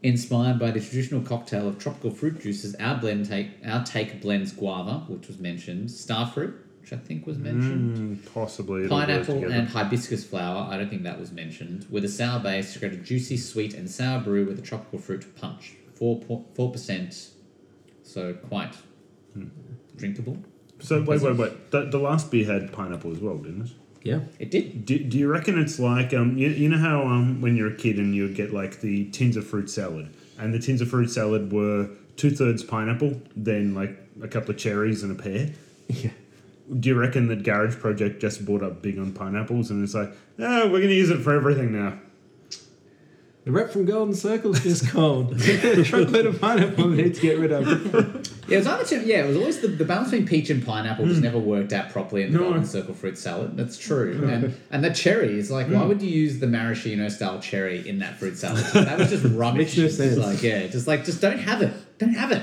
[0.02, 4.52] Inspired by the traditional cocktail of tropical fruit juices, our blend take our take blends
[4.52, 8.88] guava, which was mentioned, starfruit, which I think was mentioned, Mm, possibly.
[8.88, 10.66] pineapple, and hibiscus flower.
[10.68, 11.86] I don't think that was mentioned.
[11.88, 14.98] With a sour base to create a juicy, sweet, and sour brew with a tropical
[14.98, 15.74] fruit punch.
[15.94, 16.20] Four
[16.54, 17.28] four percent,
[18.02, 18.74] so quite
[19.96, 20.38] drinkable.
[20.82, 21.70] So wait, wait, wait.
[21.70, 23.70] The, the last beer had pineapple as well, didn't it?
[24.02, 24.20] Yeah.
[24.38, 24.84] It did.
[24.84, 27.76] Do, do you reckon it's like um you, you know how um when you're a
[27.76, 31.08] kid and you get like the tins of fruit salad and the tins of fruit
[31.08, 35.50] salad were two thirds pineapple, then like a couple of cherries and a pear.
[35.88, 36.10] Yeah.
[36.78, 40.12] Do you reckon that Garage Project just bought up big on pineapples and it's like,
[40.38, 41.98] oh, we're gonna use it for everything now?
[43.44, 45.36] The rep from Golden Circle's just cold.
[45.40, 47.66] Chocolate and pineapple we need to get rid of.
[48.46, 50.64] Yeah, it was either two, yeah, it was always the, the balance between peach and
[50.64, 51.24] pineapple just mm.
[51.24, 52.44] never worked out properly in the No.
[52.44, 53.56] golden circle fruit salad.
[53.56, 54.28] That's true.
[54.28, 55.88] And and the cherry is like, why mm.
[55.88, 58.64] would you use the maraschino style cherry in that fruit salad?
[58.74, 59.76] That was just rubbish.
[59.76, 60.16] Makes no It's sense.
[60.18, 61.72] Like, yeah, just like just don't have it.
[61.98, 62.42] Don't have it.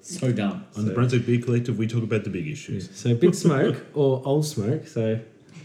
[0.00, 0.64] So dumb.
[0.74, 2.88] On the Brunswick Beer Collective, we talk about the big issues.
[2.96, 4.86] So Big Smoke or Old Smoke.
[4.86, 5.20] So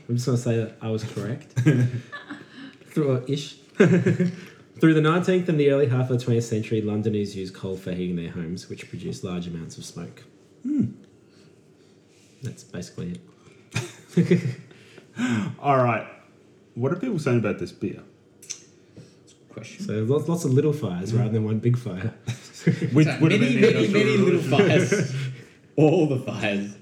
[0.10, 1.54] I'm just going to say that I was correct.
[2.88, 3.56] Through ish.
[4.80, 7.92] Through the 19th and the early half of the 20th century, Londoners used coal for
[7.94, 10.24] heating their homes, which produced large amounts of smoke.
[12.42, 13.20] That's basically
[14.16, 14.40] it.
[15.60, 16.08] All right,
[16.76, 18.02] what are people saying about this beer?
[19.50, 19.86] Question.
[19.86, 22.14] So lots, lots of little fires rather than one big fire.
[22.94, 25.16] Which So would have many, been many, the many little Industrial fires.
[25.76, 26.76] All the fires.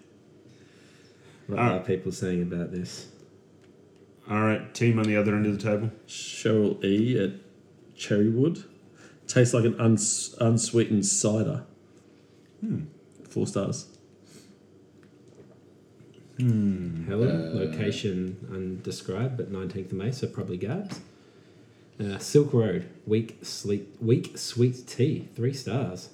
[1.47, 1.73] What Ah.
[1.77, 3.07] are people saying about this?
[4.31, 5.91] All right, team on the other end of the table.
[6.07, 7.31] Cheryl E at
[7.97, 8.63] Cherrywood.
[9.27, 11.65] Tastes like an uns- unsweetened cider.
[12.61, 12.83] Hmm.
[13.27, 13.87] Four stars.
[16.39, 21.01] Helen, Uh, location undescribed, but 19th of May, so probably Gabs.
[21.99, 26.09] Uh, Silk Road, weak, sleep, weak sweet tea, three stars.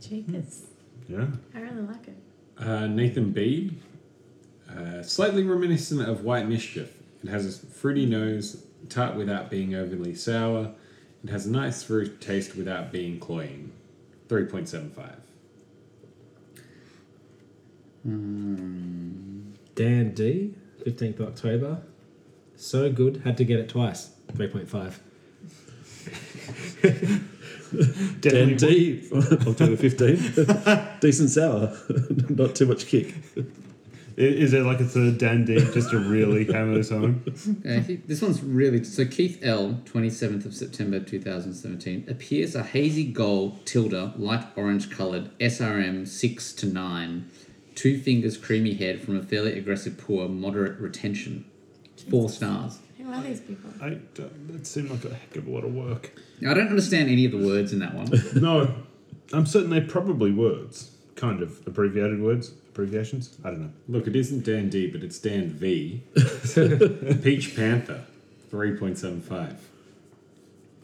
[0.00, 0.66] Cheekers.
[1.06, 1.28] Yeah.
[1.54, 2.16] I really like it.
[2.58, 3.76] Uh, Nathan B.
[4.76, 6.96] Uh, slightly reminiscent of White Mischief.
[7.22, 10.72] It has a fruity nose, tart without being overly sour.
[11.24, 13.72] It has a nice fruit taste without being cloying.
[14.28, 15.16] 3.75.
[19.74, 20.54] Dan D,
[20.84, 21.82] 15th October.
[22.56, 24.10] So good, had to get it twice.
[24.32, 24.98] 3.5.
[28.20, 31.00] Dan D, October 15th.
[31.00, 31.76] Decent sour.
[32.28, 33.14] Not too much kick.
[34.18, 37.22] I- Is it like a third dandy just to really hammer this home?
[37.64, 39.04] Yeah, I think this one's really so.
[39.06, 44.46] Keith L, twenty seventh of September two thousand seventeen, appears a hazy gold tilde, light
[44.56, 47.30] orange coloured SRM six to nine,
[47.74, 51.44] two fingers creamy head from a fairly aggressive pour, moderate retention,
[52.10, 52.78] four stars.
[52.98, 53.70] Who are these people?
[53.80, 56.12] I don't, that seemed like a heck of a lot of work.
[56.40, 58.08] Now, I don't understand any of the words in that one.
[58.40, 58.74] No,
[59.32, 63.36] I'm certain they're probably words, kind of abbreviated words, abbreviations.
[63.44, 63.70] I don't know.
[63.88, 66.02] Look, it isn't Dan D, but it's Dan V.
[67.22, 68.04] Peach Panther.
[68.50, 69.56] 3.75.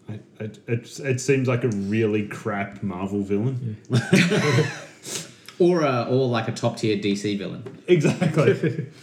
[0.08, 3.76] I, it, it, it seems like a really crap Marvel villain.
[5.58, 7.82] or uh, or like a top tier DC villain.
[7.86, 8.86] Exactly.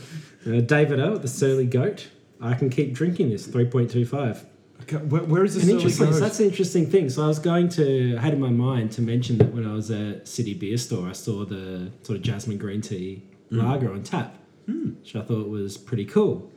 [0.47, 2.09] Uh, David O, the Surly Goat.
[2.39, 4.45] I can keep drinking this, 3.25.
[4.81, 5.63] okay, where, where is this?
[5.63, 7.09] And interesting, so that's an interesting thing.
[7.09, 9.73] So I was going to, I had in my mind to mention that when I
[9.73, 14.03] was at City Beer Store, I saw the sort of jasmine green tea lager on
[14.03, 16.51] tap, which I thought was pretty cool.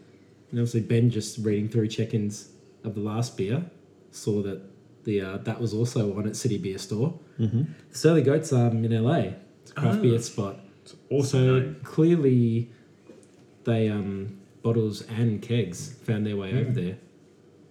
[0.51, 2.49] And obviously Ben just reading through check-ins
[2.85, 3.63] of the last beer
[4.11, 4.63] saw that
[5.05, 7.19] the uh, that was also on at City Beer Store.
[7.39, 7.63] Mm-hmm.
[7.93, 9.33] Surly Goats um, in LA.
[9.63, 10.03] It's a craft Ah.
[10.03, 10.57] beer spot.
[11.11, 12.71] awesome So clearly,
[13.65, 16.97] they um, bottles and kegs found their way over there.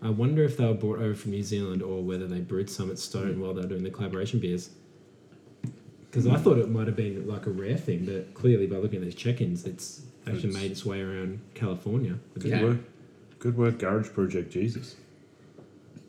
[0.01, 2.91] I wonder if they were brought over from New Zealand or whether they brewed some
[2.91, 4.69] at Stone while they were doing the collaboration beers.
[6.09, 8.99] Because I thought it might have been like a rare thing, but clearly by looking
[8.99, 12.17] at these check-ins, it's actually made its way around California.
[12.35, 12.63] Good Yeah.
[12.63, 12.77] work.
[13.39, 14.51] Good work, Garage Project.
[14.51, 14.95] Jesus.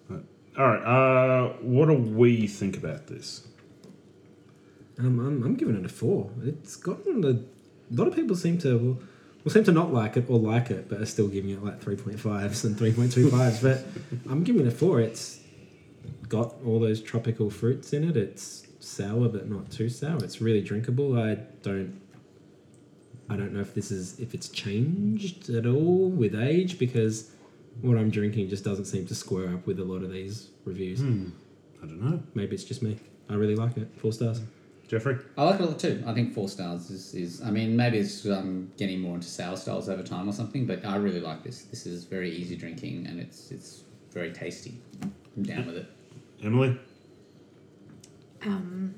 [0.09, 0.22] Right.
[0.57, 0.83] All right.
[0.83, 3.46] Uh, what do we think about this?
[4.98, 6.31] Um, I'm, I'm giving it a four.
[6.42, 8.98] It's gotten a, lot of people seem to will,
[9.49, 11.81] will seem to not like it or like it, but are still giving it like
[11.81, 13.63] three point fives and three point two fives.
[13.63, 13.83] But
[14.29, 15.01] I'm giving it a four.
[15.01, 15.41] It's
[16.29, 18.15] got all those tropical fruits in it.
[18.15, 20.23] It's sour but not too sour.
[20.23, 21.19] It's really drinkable.
[21.19, 21.99] I don't.
[23.31, 27.31] I don't know if this is if it's changed at all with age because
[27.81, 31.01] what I'm drinking just doesn't seem to square up with a lot of these reviews.
[31.01, 31.31] Hmm.
[31.83, 32.23] I don't know.
[32.35, 32.99] Maybe it's just me.
[33.31, 33.89] I really like it.
[33.97, 34.43] Four stars.
[34.88, 35.18] Jeffrey?
[35.37, 36.03] I like it a lot too.
[36.07, 39.57] I think four stars is, is I mean, maybe it's um, getting more into sour
[39.57, 41.64] styles over time or something, but I really like this.
[41.64, 44.81] This is very easy drinking and it's it's very tasty.
[45.03, 45.87] I'm down with it.
[46.42, 46.79] Emily?
[48.44, 48.94] Um,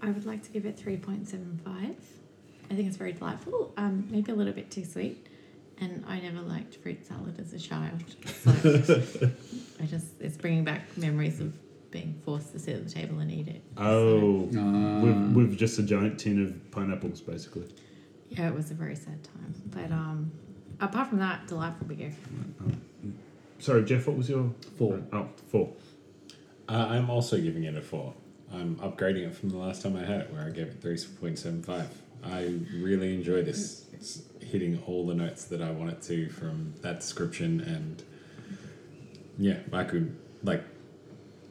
[0.00, 1.56] I would like to give it 3.75.
[1.68, 3.72] I think it's very delightful.
[3.76, 5.28] Um, maybe a little bit too sweet.
[5.78, 8.02] And I never liked fruit salad as a child.
[8.42, 8.50] So
[9.80, 11.52] I just, it's bringing back memories of
[11.92, 13.62] being forced to sit at the table and eat it.
[13.76, 14.48] Oh.
[14.56, 17.68] Uh, With, with just a giant tin of pineapples, basically.
[18.30, 19.54] Yeah, it was a very sad time.
[19.66, 20.32] But um,
[20.80, 22.12] apart from that, delightful beer.
[23.58, 24.50] Sorry, Jeff, what was your.
[24.76, 25.00] Four.
[25.12, 25.68] Oh, four.
[26.68, 28.14] Uh, I'm also giving it a four.
[28.52, 30.98] I'm upgrading it from the last time I had it, where I gave it three
[31.20, 31.88] point seven five.
[32.24, 33.86] I really enjoy this.
[33.92, 38.02] It's hitting all the notes that I want it to from that description, and
[39.38, 40.64] yeah, I could like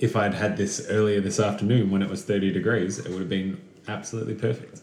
[0.02, 3.30] if I'd had this earlier this afternoon when it was thirty degrees, it would have
[3.30, 4.82] been absolutely perfect.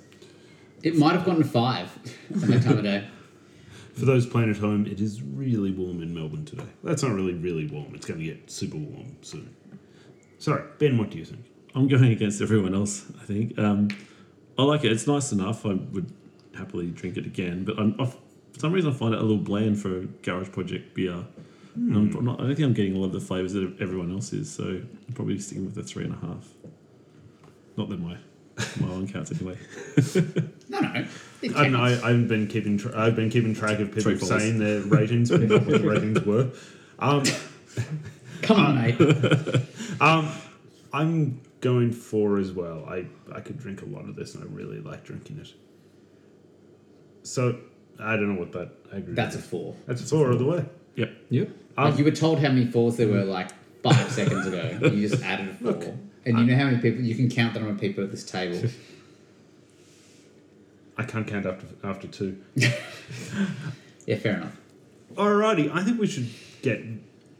[0.82, 1.90] It might have gotten five
[2.30, 3.06] at that time of day.
[3.94, 6.68] For those playing at home, it is really warm in Melbourne today.
[6.84, 7.96] That's not really, really warm.
[7.96, 9.52] It's going to get super warm soon.
[10.38, 11.44] Sorry, Ben, what do you think?
[11.74, 13.06] I'm going against everyone else.
[13.20, 13.88] I think um,
[14.56, 14.92] I like it.
[14.92, 15.66] It's nice enough.
[15.66, 16.12] I would
[16.56, 19.36] happily drink it again, but I'm, I, for some reason I find it a little
[19.36, 21.24] bland for a Garage Project beer.
[21.78, 24.10] And I'm not, I don't think I'm getting a lot of the flavors that everyone
[24.10, 26.48] else is, so I'm probably sticking with the three and a half.
[27.76, 28.16] Not that my
[28.80, 29.56] my one counts anyway.
[30.70, 30.88] No, no.
[30.88, 31.06] I
[31.42, 31.80] don't know.
[31.80, 32.02] I, I counts.
[32.02, 32.76] haven't been keeping.
[32.76, 36.50] Tra- I've been keeping track of people True saying their ratings, what the ratings were.
[36.98, 37.22] Um,
[38.42, 39.00] Come on, mate.
[40.02, 40.30] um,
[40.92, 42.84] I'm going four as well.
[42.86, 45.54] I I could drink a lot of this, and I really like drinking it.
[47.22, 47.58] So
[47.98, 48.72] I don't know what that.
[48.92, 49.14] I agree.
[49.14, 49.74] That's a four.
[49.86, 50.66] that's a four of the way.
[50.96, 51.10] Yep.
[51.30, 51.50] Yep.
[51.78, 53.50] Um, like you were told how many fours there were like
[53.82, 54.78] five seconds ago.
[54.82, 55.96] You just added a four.
[56.26, 58.24] and you know how many people you can count the number of people at this
[58.24, 58.68] table.
[60.98, 62.36] I can't count after after two.
[64.06, 64.56] Yeah, fair enough.
[65.16, 66.28] Alrighty, I think we should
[66.62, 66.82] get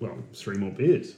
[0.01, 1.15] well three more beers.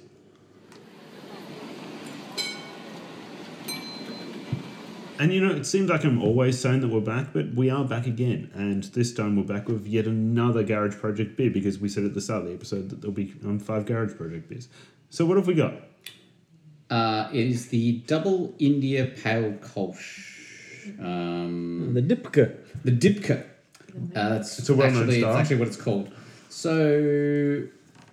[5.21, 7.85] And you know, it seems like I'm always saying that we're back, but we are
[7.85, 8.51] back again.
[8.55, 12.15] And this time we're back with yet another Garage Project beer because we said at
[12.15, 14.69] the start of the episode that there'll be um, five Garage Project beers.
[15.11, 15.75] So what have we got?
[16.89, 20.27] Uh, it is the double India Pale Kolsch.
[20.99, 22.57] Um, The Dipka.
[22.83, 23.43] the Dipka.
[24.17, 25.33] Uh, that's It's a well-known actually, style.
[25.33, 26.11] It's actually what it's called.
[26.49, 27.65] So,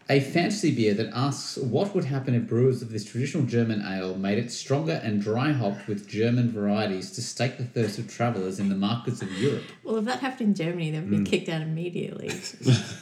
[0.10, 4.16] a fantasy beer that asks what would happen if brewers of this traditional German ale
[4.16, 8.58] made it stronger and dry hopped with German varieties to stake the thirst of travellers
[8.60, 9.64] in the markets of Europe.
[9.84, 11.24] Well, if that happened in Germany, they'd be hmm.
[11.24, 12.32] kicked out immediately.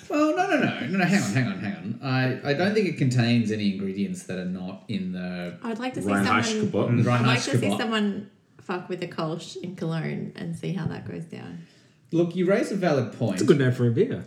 [0.08, 1.06] Well, no, no, no, no, no.
[1.06, 2.00] Hang on, hang on, hang on.
[2.02, 5.96] I, I don't think it contains any ingredients that are not in the I'd like
[5.96, 6.72] to see Reinheitsgebot.
[6.72, 7.04] someone.
[7.04, 7.06] Mm.
[7.06, 7.12] Mm.
[7.12, 8.30] I'd like to see someone
[8.62, 11.66] fuck with a Kolsch in Cologne and see how that goes down.
[12.12, 13.34] Look, you raise a valid point.
[13.34, 14.26] It's a good name for a beer.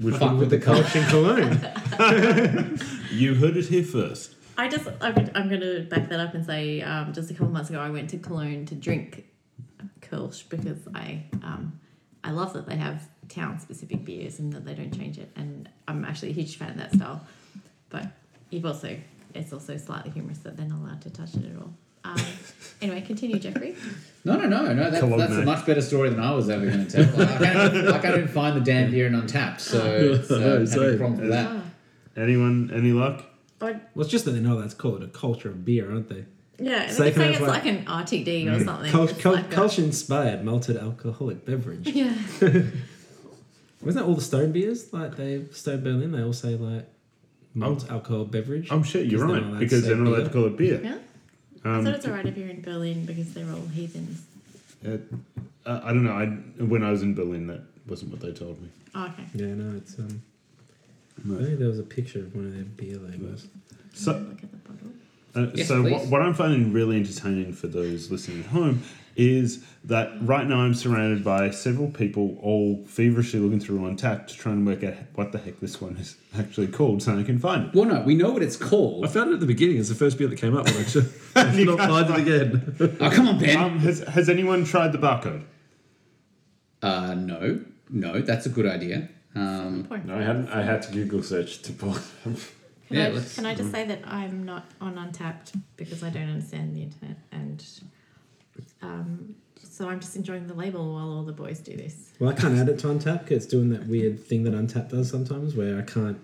[0.00, 2.78] Fuck with the Kolsch in Cologne.
[3.10, 4.34] You heard it here first.
[4.56, 7.34] I just, I would, I'm going to back that up and say, um, just a
[7.34, 9.24] couple months ago, I went to Cologne to drink
[10.00, 11.78] Kolsch because I, um,
[12.24, 16.04] I love that they have town-specific beers and that they don't change it, and I'm
[16.04, 17.24] actually a huge fan of that style.
[17.88, 18.06] But
[18.50, 18.98] you've also,
[19.34, 21.74] it's also slightly humorous that they're not allowed to touch it at all.
[22.04, 22.16] Um,
[22.80, 23.74] anyway, continue, Jeffrey.
[24.24, 24.90] No, no, no, no.
[24.90, 27.16] That, Cologne, that's a much better story than I was ever going to tell.
[27.16, 29.78] Like, I, can't even, I can't find the damn beer in Untappd, so
[30.20, 30.98] it's uh, having Same.
[30.98, 31.46] problems with that.
[31.50, 31.62] Ah,
[32.16, 32.70] Anyone?
[32.74, 33.24] Any luck?
[33.60, 36.24] I, well, it's just that they know that's called a culture of beer, aren't they?
[36.60, 38.90] yeah, So they're can saying have, it's like- like, an RTD or something.
[38.92, 41.86] Kol- It's Kol- like a- Kolsch inspired malted alcoholic beverage.
[41.94, 42.12] Yeah.
[43.80, 44.92] Wasn't that all the Stone beers?
[44.92, 46.86] Like they Stone Berlin, they all say like
[47.54, 48.70] malt alcohol beverage.
[48.72, 50.44] I'm sure you're Because they're not right allowed because to they're not allowed to call
[50.46, 51.00] it beer.
[51.64, 51.70] Yeah.
[51.72, 54.22] I Um, thought it's alright if you're in Berlin because they're all heathens.
[54.86, 54.98] Uh,
[55.66, 56.12] I I don't know.
[56.12, 56.26] I
[56.64, 58.68] when I was in Berlin, that wasn't what they told me.
[58.94, 59.24] Oh, okay.
[59.34, 60.22] Yeah, no, it's um.
[61.24, 61.38] No.
[61.40, 63.48] I think there was a picture of one of their beer labels.
[63.92, 64.90] So, Look at the bottle.
[65.34, 65.92] Uh, Yes, so please.
[65.92, 68.82] what, what I'm finding really entertaining for those listening at home
[69.18, 74.34] is that right now I'm surrounded by several people all feverishly looking through Untappd to
[74.36, 77.38] try and work out what the heck this one is actually called so I can
[77.38, 77.74] find it.
[77.74, 79.04] Well, no, we know what it's called.
[79.04, 79.78] I found it at the beginning.
[79.78, 80.66] It's the first beer that came up.
[80.66, 82.98] But I should I should not find it again.
[83.00, 83.56] Oh, come on, Ben.
[83.56, 85.42] Um, has, has anyone tried the barcode?
[86.80, 89.08] Uh, no, no, that's a good idea.
[89.34, 90.04] Um, Point.
[90.06, 90.48] No, I hadn't.
[90.50, 91.96] I had to Google search to pull.
[91.96, 92.22] it up.
[92.22, 96.28] Can, Yeah, I, can I just say that I'm not on Untappd because I don't
[96.28, 97.64] understand the internet and
[98.82, 102.12] um, so I'm just enjoying the label while all the boys do this.
[102.18, 104.90] Well, I can't add it to Untappd because it's doing that weird thing that Untappd
[104.90, 106.18] does sometimes, where I can't.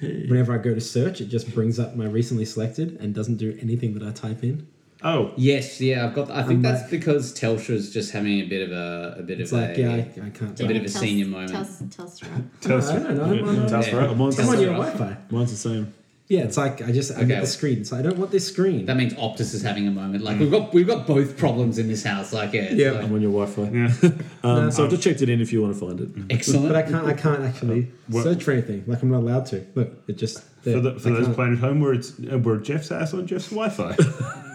[0.00, 3.56] Whenever I go to search, it just brings up my recently selected and doesn't do
[3.62, 4.66] anything that I type in.
[5.02, 6.30] Oh, yes, yeah, I've got.
[6.30, 6.90] I think I'm that's back.
[6.90, 9.80] because Telstra's just having a bit of a a bit It's of like, a.
[9.80, 10.58] yeah, I, I can't.
[10.60, 11.52] a bit of a Tels- senior moment.
[11.52, 12.48] Tels- Telstra.
[12.60, 13.04] Telstra.
[13.04, 13.24] I don't know.
[13.24, 13.96] I'm on, That's Yeah.
[13.98, 14.16] right.
[14.16, 14.60] Mine's, I'm on Telstra.
[14.62, 15.16] your Wi-Fi.
[15.30, 15.94] mine's the same.
[16.26, 17.26] Yeah, it's like I just I Okay.
[17.26, 17.84] get the screen.
[17.84, 18.86] so I don't want this screen.
[18.86, 20.24] That means Optus is having a moment.
[20.24, 22.32] Like we've got we've got both problems in this house.
[22.32, 22.90] Like yeah, Yeah.
[22.92, 23.70] like- I'm on your Wi-Fi.
[23.76, 24.10] Yeah.
[24.42, 24.70] Um, No.
[24.70, 26.08] so I've just checked it in if you want to find it.
[26.30, 26.68] excellent.
[26.68, 27.06] but I can't.
[27.06, 28.84] I can't actually What- search for anything.
[28.86, 29.66] Like I'm not allowed to.
[29.74, 30.42] Look, it just.
[30.62, 33.50] For, the, for those playing at home, where it's uh, we're Jeff's ass on Jeff's
[33.50, 33.94] Wi-Fi.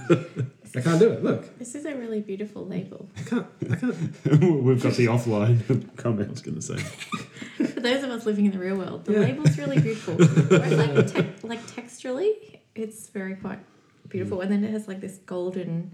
[0.75, 1.23] I can't do it.
[1.23, 3.09] Look, This is a really beautiful label.
[3.17, 3.47] I can't.
[3.71, 3.95] I can't.
[4.63, 6.27] We've got the offline comment.
[6.27, 6.77] I was going to say.
[7.57, 9.19] For those of us living in the real world, the Yeah.
[9.19, 10.15] label's really beautiful.
[10.15, 13.59] Like, te- like texturally, it's very quite
[14.07, 14.39] beautiful.
[14.39, 14.43] Mm.
[14.43, 15.91] And then it has like this golden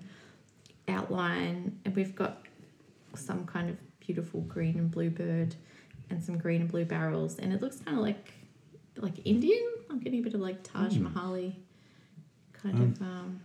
[0.88, 2.46] outline, and we've got
[3.16, 5.56] some kind of beautiful green and blue bird,
[6.10, 8.34] and some green and blue barrels, and it looks kind of like
[8.98, 9.64] like Indian.
[9.90, 11.08] I'm getting a bit of like Taj hmm.
[11.08, 11.54] Mahali
[12.54, 13.02] kind um, of.
[13.02, 13.42] Um,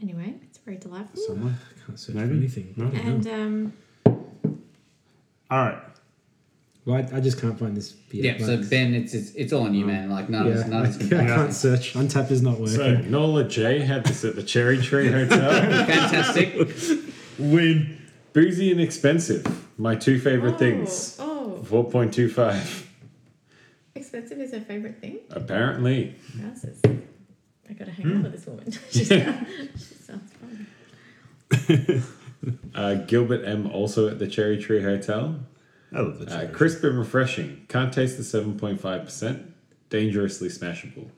[0.00, 1.20] anyway, it's very delightful.
[1.22, 1.54] Somewhere.
[1.54, 2.28] I can't search Maybe.
[2.28, 2.74] for anything.
[2.76, 2.86] No.
[2.86, 3.32] I don't know.
[3.32, 3.72] And
[4.06, 4.58] um,
[5.50, 5.78] All right.
[6.84, 7.92] Well, I, I just can't find this.
[7.92, 8.24] Beer.
[8.24, 10.08] yeah, so Like, Ben, it's, it's it's all on you, man.
[10.08, 11.36] Like none of yeah, us, none of us I, can I Yeah.
[11.36, 11.92] can't search.
[11.94, 12.76] Untappd is not working.
[12.76, 15.50] So Nola J had this at the Cherry Tree Hotel.
[15.86, 16.56] Fantastic.
[17.38, 17.98] Win.
[18.32, 19.44] Boozy and expensive.
[19.78, 21.16] My two favorite oh, things.
[21.18, 22.88] Oh, Four point two five.
[23.94, 25.18] expensive is her favorite thing.
[25.30, 26.14] Apparently.
[26.40, 26.80] Houses.
[27.68, 28.70] I gotta hang out with this woman.
[28.90, 29.46] she, sounds,
[29.76, 32.02] she sounds fun.
[32.72, 35.40] Uh, Gilbert M also at the Cherry Tree Hotel.
[35.92, 36.54] I love the Uh, cherry.
[36.54, 37.64] crisp and refreshing.
[37.68, 39.52] Can't taste the seven point five percent.
[39.90, 41.10] Dangerously smashable.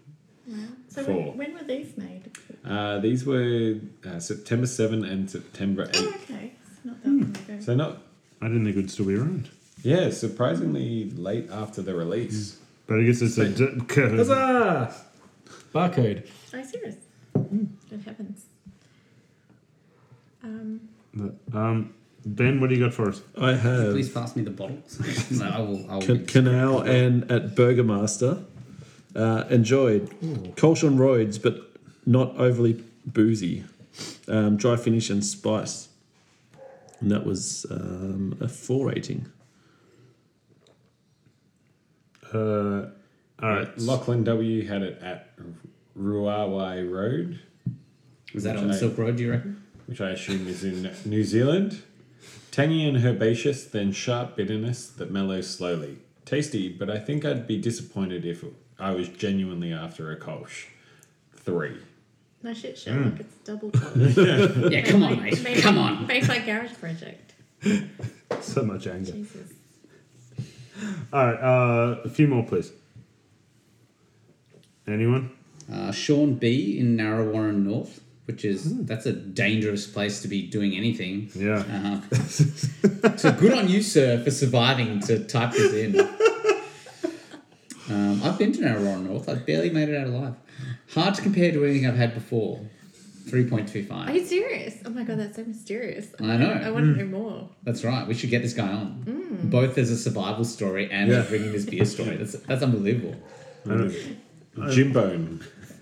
[0.46, 0.56] Wow.
[0.88, 1.14] So Four.
[1.34, 2.30] when, when were these made?
[2.64, 3.74] Uh, these were
[4.08, 5.96] uh, September 7 and September 8.
[5.96, 6.52] Oh, okay.
[6.66, 7.60] It's not that long ago.
[7.60, 8.02] So not
[8.40, 9.50] I didn't think it would still be around.
[9.82, 12.56] yeah, surprisingly late after the release.
[12.86, 13.48] But I guess it's a.
[13.48, 14.94] D- Huzzah!
[15.74, 16.28] Barcode.
[16.52, 16.96] Are you serious?
[17.34, 17.64] Hmm.
[17.88, 18.44] Good heavens.
[20.42, 20.80] Um,
[21.52, 21.94] um,
[22.24, 23.22] Ben, what do you got for us?
[23.40, 25.30] I have Please pass me the bottles.
[25.30, 25.90] no, I will.
[25.90, 26.02] I will.
[26.02, 28.44] Can- Canal and at Burgermaster.
[29.14, 30.08] Uh, enjoyed.
[30.56, 31.56] Kolsch on roids, but
[32.06, 33.64] not overly boozy.
[34.28, 35.88] Um, dry finish and spice.
[37.00, 39.26] And that was um, a four rating.
[42.32, 42.86] Uh,
[43.42, 43.78] all right.
[43.78, 45.30] Lachlan W had it at
[45.98, 47.40] Ruawai Road,
[48.34, 49.16] Was that on the I- Silk Road?
[49.16, 49.62] Do you reckon?
[49.86, 51.82] which I assume is in New Zealand.
[52.52, 55.98] Tangy and herbaceous, then sharp bitterness that mellows slowly.
[56.24, 58.44] Tasty, but I think I'd be disappointed if
[58.78, 60.66] I was genuinely after a Kolsch.
[61.34, 61.76] Three.
[62.42, 63.18] no shit, Sherlock.
[63.18, 64.68] It's double colour.
[64.70, 65.42] Yeah, come on, mate.
[65.42, 66.06] Made Come on.
[66.06, 67.34] Made by Garage Project.
[68.42, 69.10] So much anger.
[69.12, 69.52] Jesus.
[71.12, 71.34] All right.
[71.34, 72.72] Uh, a few more, please.
[74.92, 75.30] Anyone?
[75.72, 80.46] Uh, Sean B in Narre Warren North, which is that's a dangerous place to be
[80.46, 81.30] doing anything.
[81.34, 81.62] Yeah.
[82.12, 82.14] Uh,
[83.16, 86.00] so good on you, sir, for surviving to type this in.
[87.88, 89.28] Um, I've been to Narre Warren North.
[89.28, 90.34] I barely made it out alive.
[90.94, 92.60] Hard to compare to anything I've had before.
[93.24, 94.08] 3.25.
[94.08, 94.76] Are you serious?
[94.84, 96.08] Oh my god, that's so mysterious.
[96.20, 96.50] I know.
[96.50, 97.48] I want to know more.
[97.62, 98.06] That's right.
[98.06, 99.40] We should get this guy on.
[99.44, 101.22] Both as a survival story and Yeah.
[101.28, 102.16] bringing this beer story.
[102.16, 103.14] That's that's unbelievable.
[104.70, 105.40] Jimbone.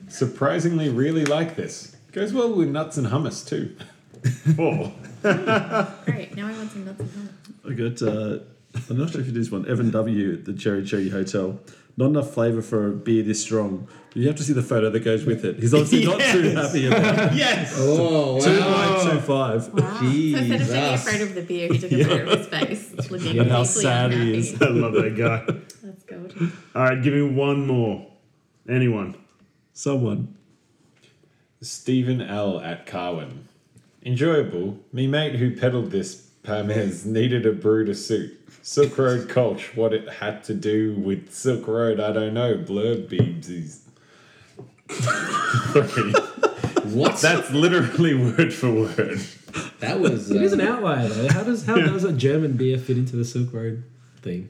[0.09, 1.97] Surprisingly, really like this.
[2.13, 3.77] Goes well with nuts and hummus too.
[4.57, 4.93] Four.
[6.05, 6.35] Great.
[6.37, 7.31] Now I want some nuts and hummus.
[7.71, 8.39] I got, uh,
[8.91, 10.33] I'm not sure if it is one, Evan W.
[10.35, 11.61] at the Cherry Cherry Hotel.
[11.97, 14.89] Not enough flavour for a beer this strong, but you have to see the photo
[14.89, 15.59] that goes with it.
[15.59, 16.55] He's obviously not too Yes.
[16.55, 17.33] happy about it.
[17.39, 17.75] Yes.
[17.77, 18.41] Oh wow!
[18.41, 19.75] Two point two five.
[19.75, 19.99] Wow.
[20.01, 21.11] So instead of taking a Jesus.
[21.13, 23.83] photo of the beer, he took a photo of his face, looking And how deeply
[23.83, 24.39] sad he unhappy.
[24.39, 24.63] is.
[24.63, 25.45] I love that guy.
[25.83, 26.53] That's good.
[26.77, 27.03] All right.
[27.03, 28.07] Give me one more.
[28.69, 29.17] Anyone?
[29.73, 30.37] Someone.
[31.61, 32.61] Stephen L.
[32.61, 33.49] at Carwin.
[34.05, 34.79] Enjoyable.
[34.93, 38.35] Me mate who peddled this Pamirs needed a brew to suit.
[38.63, 42.57] Silk Road Kolsch, what it had to do with Silk Road, I don't know.
[42.57, 43.81] Blurb Beebsies.
[46.95, 47.21] What?
[47.21, 49.21] That's literally word for word.
[49.81, 50.31] that was.
[50.31, 51.29] It is an uh, outlier though.
[51.29, 53.85] How does how does a German beer fit into the Silk Road
[54.23, 54.49] thing?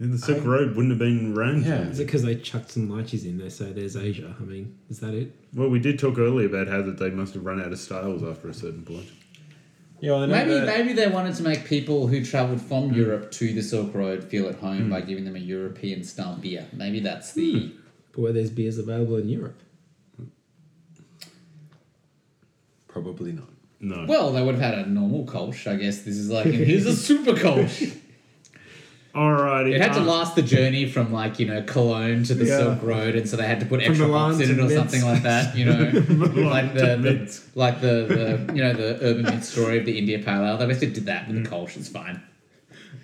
[0.00, 1.66] And the Silk Road wouldn't have been around.
[1.66, 1.82] Yeah.
[1.82, 3.50] Is it because they chucked some lychees in there?
[3.50, 4.34] So there's Asia.
[4.40, 5.36] I mean, is that it?
[5.52, 8.22] Well, we did talk earlier about how that they must have run out of styles
[8.22, 9.06] after a certain point.
[10.00, 12.94] Yeah, well, Maybe that- maybe they wanted to make people who travelled from hmm.
[12.94, 14.90] Europe to the Silk Road feel at home hmm.
[14.90, 16.66] by giving them a European style beer.
[16.72, 17.60] Maybe that's the.
[17.60, 17.76] Hmm.
[18.12, 19.60] But where there's beers available in Europe?
[22.88, 23.50] Probably not.
[23.80, 24.06] No.
[24.08, 25.98] Well, they would have had a normal Kolsch, I guess.
[25.98, 27.98] This is like, and here's a super Kolsch.
[29.14, 29.74] Alrighty.
[29.74, 32.58] It had to um, last the journey from like you know Cologne to the Yeah.
[32.58, 34.76] Silk Road, and so they had to put extra Milan hops in it or Minsk.
[34.76, 35.56] something like that.
[35.56, 35.80] You know,
[36.48, 38.06] like the, the like the,
[38.46, 40.56] the you know the urban myth story of the India Pale Ale.
[40.58, 41.44] They basically did that with Mm.
[41.44, 41.76] the Kolsch.
[41.76, 42.22] It's fine.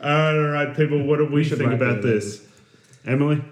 [0.00, 2.46] Alright, people, what do we should think about that this?
[3.04, 3.42] Emily?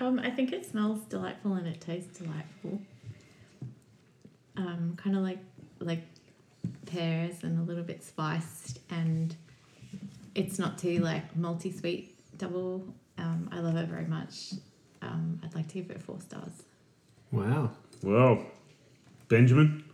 [0.00, 2.80] Um, I think it smells delightful and it tastes delightful.
[4.56, 5.38] Um, kind of like
[5.80, 6.02] like
[6.86, 9.34] pears and a little bit spiced, and
[10.38, 12.84] it's not too like multi sweet double.
[13.18, 14.54] Um, I love it very much.
[15.02, 16.62] Um, I'd like to give it four stars.
[17.32, 17.70] Wow.
[18.02, 18.46] Well,
[19.28, 19.84] Benjamin?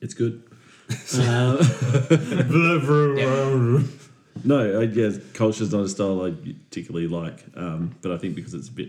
[0.00, 0.42] It's good.
[4.42, 8.54] No, I guess Kolsch's not a style I particularly like, um, but I think because
[8.54, 8.88] it's a bit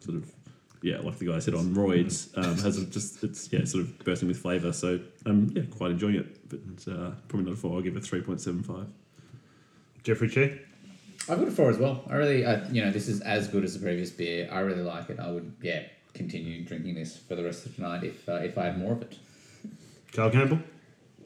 [0.00, 0.28] sort of
[0.82, 3.96] yeah, like the guy said on roids, um, has a just it's yeah, sort of
[4.00, 4.72] bursting with flavour.
[4.72, 7.76] So I'm yeah, quite enjoying it, but uh, probably not a four.
[7.76, 8.88] I'll give it three point seven five.
[10.02, 10.58] Jeffrey Che?
[11.28, 12.04] I would have four as well.
[12.10, 14.48] I really, I, you know, this is as good as the previous beer.
[14.50, 15.20] I really like it.
[15.20, 15.82] I would yeah
[16.14, 18.92] continue drinking this for the rest of the night if uh, if I had more
[18.92, 19.16] of it.
[20.12, 20.58] Carl Campbell?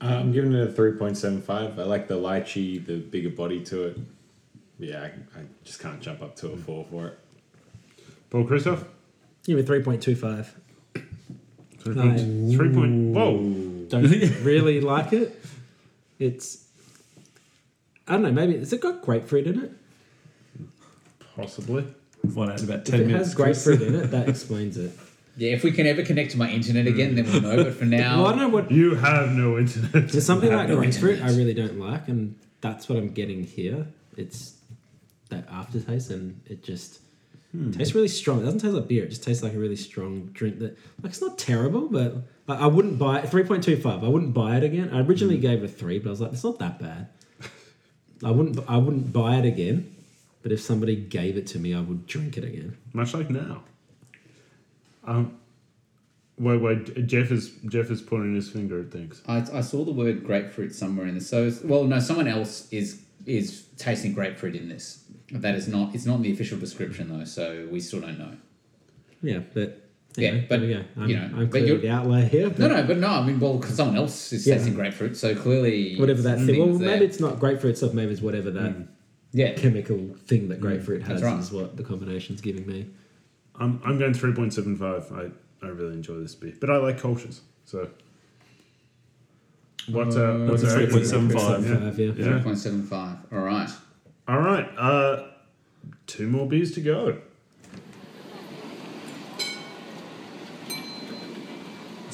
[0.01, 1.79] Uh, I'm giving it a 3.75.
[1.79, 3.99] I like the lychee, the bigger body to it.
[4.79, 5.07] Yeah, I,
[5.39, 7.18] I just can't jump up to a 4 for it.
[8.29, 8.85] Paul Christoph?
[9.45, 10.55] Give me three point two five.
[11.79, 12.03] Three No.
[12.03, 13.39] point, three point, whoa.
[13.89, 14.11] Don't
[14.45, 15.41] really like it.
[16.18, 16.66] It's
[18.09, 18.32] I don't know.
[18.32, 19.72] Maybe has it got grapefruit in it?
[21.34, 21.86] Possibly.
[22.34, 23.26] Find out in about If ten it minutes.
[23.28, 24.92] has grapefruit in it, that explains it.
[25.36, 27.64] Yeah, if we can ever connect to my internet again, then we'll know.
[27.64, 30.09] But for now, Well, I don't know what You have no internet.
[30.09, 31.36] There's something have like no grapefruit I internet.
[31.36, 33.86] really don't like, and that's what I'm getting here.
[34.16, 34.54] It's
[35.28, 37.00] that aftertaste, and it just
[37.52, 37.70] hmm.
[37.72, 38.40] tastes really strong.
[38.40, 40.59] It doesn't taste like beer; it just tastes like a really strong drink.
[40.61, 43.28] That like it's not terrible, but like, I wouldn't buy it.
[43.28, 44.02] Three point two five.
[44.04, 44.90] I wouldn't buy it again.
[44.92, 45.42] I originally hmm.
[45.42, 47.09] gave it a three, but I was like, it's not that bad.
[48.25, 48.59] I wouldn't.
[48.69, 49.95] I wouldn't buy it again.
[50.43, 52.77] But if somebody gave it to me, I would drink it again.
[52.93, 53.62] Much like now.
[55.05, 55.39] Um,
[56.39, 57.07] wait, wait.
[57.07, 59.23] Jeff is Jeff is pointing his finger at things.
[59.27, 61.29] I, I saw the word grapefruit somewhere in this.
[61.29, 65.05] So, well, no, someone else is is tasting grapefruit in this.
[65.33, 65.95] That is not.
[65.95, 68.37] It's not in the official description though, so we still don't know.
[69.23, 69.86] Yeah, but
[70.17, 70.85] Yeah, anyway, but, there we go.
[70.97, 72.49] I'm, you know, I'm but clearly you're- the outlier here.
[72.49, 73.09] No, but no, but no.
[73.09, 74.55] I mean, well, 'cause someone else is Yeah.
[74.57, 76.59] tasting grapefruit, so clearly Whatever that thing.
[76.59, 77.03] Well, maybe there.
[77.03, 77.93] it's not grapefruit stuff.
[77.93, 78.75] Maybe it's whatever that.
[79.33, 79.53] yeah.
[79.55, 81.39] chemical thing that grapefruit has right.
[81.39, 82.87] is what the combination's giving me.
[83.59, 85.11] I'm I'm going three point seven five.
[85.12, 85.31] I
[85.64, 87.41] I really enjoy this beer, but I like Kolsches.
[87.64, 87.89] So.
[89.89, 91.64] What's uh, what's What's a 3.75?
[91.64, 91.93] Yeah.
[92.07, 92.12] Yeah.
[92.17, 92.33] Yeah.
[92.33, 93.19] Three point seven five.
[93.33, 93.71] All right.
[94.27, 94.67] All right.
[94.77, 95.29] Uh,
[96.07, 97.19] two more beers to go.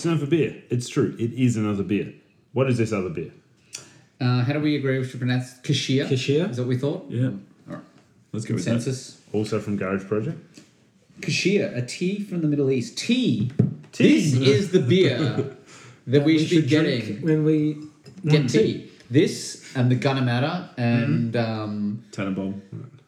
[0.02, 0.60] It's another beer.
[0.68, 1.14] It's true.
[1.16, 2.12] It is another beer.
[2.54, 3.30] What is this other beer?
[4.20, 6.08] Uh, how do we agree we should pronounce Kashia?
[6.08, 6.50] Kashia?
[6.50, 7.06] Is that what we thought?
[7.08, 7.26] Yeah.
[7.26, 7.84] All right.
[8.32, 8.72] Let's go with that.
[8.72, 9.20] Consensus.
[9.32, 10.40] Also from Garage Project.
[11.20, 12.98] Kashia, a tea from the Middle East.
[12.98, 13.52] Tea.
[13.92, 14.18] Tea.
[14.18, 15.56] This is the beer
[16.08, 17.22] that we, should be getting.
[17.22, 17.74] when we
[18.26, 18.90] Get want tea.
[19.08, 22.60] This and the Gunnamatta and um, Tannenbaum.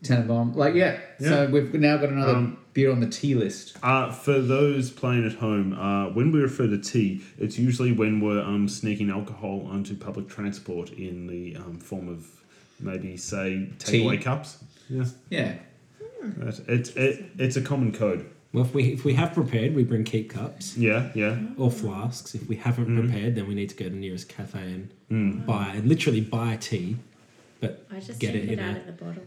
[0.05, 0.55] Tannenbaum.
[0.55, 0.99] Like, yeah.
[1.21, 3.77] So we've now got another Um, beer on the tea list.
[3.83, 8.21] Uh, for those playing at home, uh, when we refer to tea, it's usually when
[8.21, 12.27] we're um, sneaking alcohol onto public transport in the um, form of
[12.81, 14.59] maybe, say, takeaway cups.
[14.89, 15.05] Yeah.
[15.31, 15.55] Yeah.
[16.23, 18.27] That's- It's it, it's a common code.
[18.53, 21.39] Well, if we if we have prepared, we bring keep cups Yeah, yeah.
[21.57, 22.35] or flasks.
[22.37, 23.01] If we haven't Mm-hmm.
[23.11, 25.45] prepared, then we need to go to the nearest cafe and Mm.
[25.47, 26.97] buy literally buy tea.
[27.61, 29.23] But I just Get drink it it, in out a- of the bottle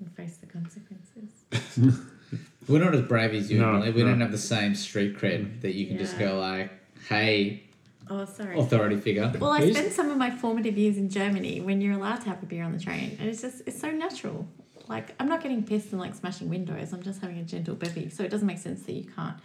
[0.00, 2.00] and face the consequences.
[2.68, 4.10] We're not as brave as you, No, We no.
[4.10, 6.70] don't have the same street cred that you can just go like,
[7.08, 7.64] hey,
[8.08, 8.58] Oh, sorry.
[8.58, 9.32] authority figure.
[9.38, 12.42] Well, I spent some of my formative years in Germany when you're allowed to have
[12.42, 14.46] a beer on the train, and it's just it's so natural.
[14.88, 16.92] Like I'm not getting pissed and like smashing windows.
[16.92, 19.36] I'm just having a gentle bevy, so it doesn't make sense that you can't.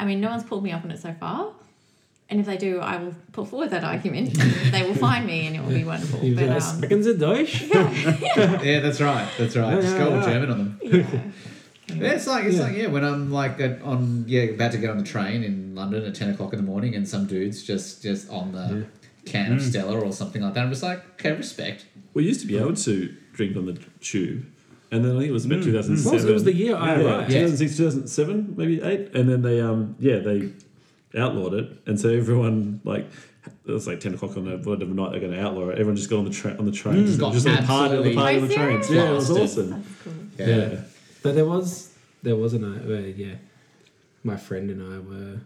[0.00, 1.52] I mean, no one's pulled me up on it so far.
[2.32, 4.32] And if they do, I will put forward that argument.
[4.72, 6.20] they will find me, and it will be wonderful.
[6.24, 7.62] You But, guys, um, Sprechen Sie Deutsch?
[7.74, 9.28] yeah, yeah, that's right.
[9.38, 9.74] That's right.
[9.74, 10.24] Yeah, Just go all yeah.
[10.32, 10.80] German on them.
[10.82, 11.06] yeah.
[11.94, 12.62] Yeah, it's like it's Yeah.
[12.62, 15.74] like yeah, when I'm like at, on yeah about to get on the train in
[15.74, 18.86] London at ten o'clock in the morning, and some dudes just just on the
[19.26, 20.62] can of Stella or something like that.
[20.64, 21.84] I'm just like, okay, respect.
[22.14, 24.46] We used to be able to drink on the tube,
[24.90, 26.14] and then I think it was about It 2007.
[26.14, 27.30] was, it was the year I yeah, arrived.
[27.30, 30.50] 2006, 2007, maybe eight, and then they um yeah they
[31.16, 33.06] outlawed it, and so everyone like
[33.66, 35.72] it was like ten o'clock on a whatever night they're going to outlaw it.
[35.72, 37.06] Everyone just got on the train on the train, mm.
[37.06, 38.86] just, Got just on the party, on the party on the serious?
[38.86, 38.90] trains.
[38.90, 39.70] Yeah, it was awesome.
[39.70, 40.12] That's cool.
[40.38, 40.46] Yeah.
[40.46, 40.80] Yeah.
[41.22, 41.92] But there was
[42.22, 43.34] there was a night where yeah,
[44.24, 45.40] my friend and I were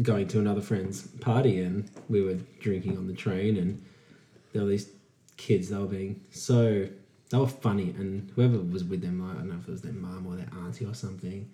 [0.00, 3.84] going to another friend's party and we were drinking on the train and
[4.52, 4.88] there were these
[5.36, 6.88] kids they were being so
[7.28, 9.92] they were funny and whoever was with them I don't know if it was their
[9.92, 11.50] mum or their auntie or something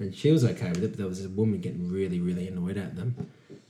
[0.00, 2.76] and she was okay with it but there was this woman getting really really annoyed
[2.76, 3.14] at them.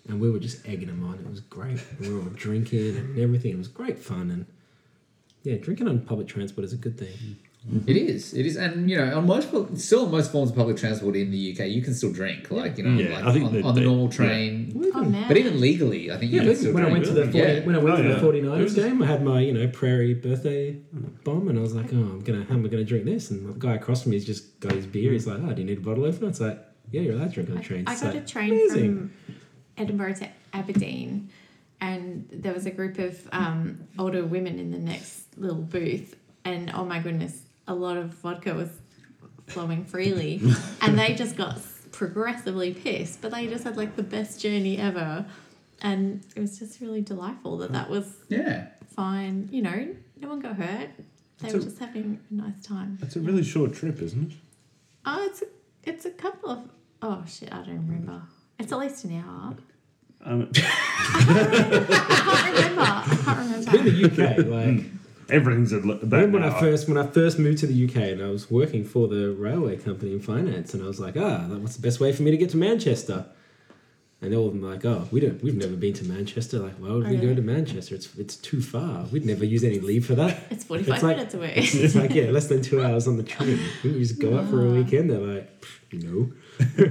[0.09, 1.21] And we were just egging them on.
[1.21, 1.79] It was great.
[2.01, 3.53] We were all drinking and everything.
[3.53, 4.47] It was great fun and
[5.43, 7.37] yeah drinking on public transport is a good thing
[7.87, 8.33] It is.
[8.33, 9.49] It is, and you know, on most
[9.79, 12.51] still on most forms of public transport in the UK, you can still drink.
[12.51, 14.11] Like you know, Yeah, like I think on, they- on the they- normal yeah.
[14.13, 14.91] train.
[14.95, 15.29] Oh man.
[15.29, 17.05] But even legally, I think you Yeah, can still when I drink.
[17.05, 17.67] went to the 40, yeah.
[17.67, 18.15] when I went Oh, to yeah.
[18.15, 20.73] the 49ers game, I had my you know prairie birthday
[21.25, 23.31] bomb, and I was like, oh, I'm gonna how am I gonna drink this?
[23.31, 25.13] And the guy across from me has just got his beer.
[25.13, 26.29] He's like, oh, do you need a bottle opener?
[26.29, 26.59] It's like,
[26.91, 27.85] yeah, you're allowed to drink on the train.
[27.87, 28.97] I got like, a train amazing.
[28.97, 29.13] from
[29.77, 31.29] Edinburgh to Aberdeen,
[31.83, 36.71] and there was a group of um, older women in the next little booth, and
[36.75, 38.69] oh my goodness, a lot of vodka was
[39.47, 40.41] flowing freely,
[40.83, 41.59] and they just got
[41.93, 45.25] progressively pissed, but they just had like the best journey ever,
[45.83, 48.69] and it was just really delightful that that was Yeah.
[48.95, 49.49] fine.
[49.53, 49.89] You know,
[50.21, 50.91] no one got hurt.
[51.39, 52.99] They It's were a- just having a nice time.
[53.03, 54.37] It's a really short trip, isn't it?
[55.07, 55.47] Oh, it's a,
[55.85, 56.59] it's a couple of
[57.03, 58.23] oh shit, I don't remember.
[58.59, 59.57] It's at least an hour.
[60.23, 62.83] Um, I can't remember.
[62.83, 63.71] I can't remember.
[63.79, 64.09] In remember.
[64.09, 64.85] the UK, like
[65.33, 67.97] everything's at about remember when an I first when I first moved to the UK
[68.13, 71.47] and I was working for the railway company in finance, and I was like, ah,
[71.49, 73.27] what's the best way for me to get to Manchester?
[74.23, 76.59] And all of them were like, oh, we don't, we've never been to Manchester.
[76.59, 77.37] Like, why would we go Really?
[77.37, 77.95] to Manchester?
[77.95, 79.05] It's it's too far.
[79.07, 80.39] We'd never use any leave for that.
[80.51, 81.55] It's forty five like- minutes away.
[81.57, 83.59] It's like yeah, less than two hours on the train.
[83.83, 85.11] Wouldn't you just go out for a weekend?
[85.11, 86.33] They're like, no,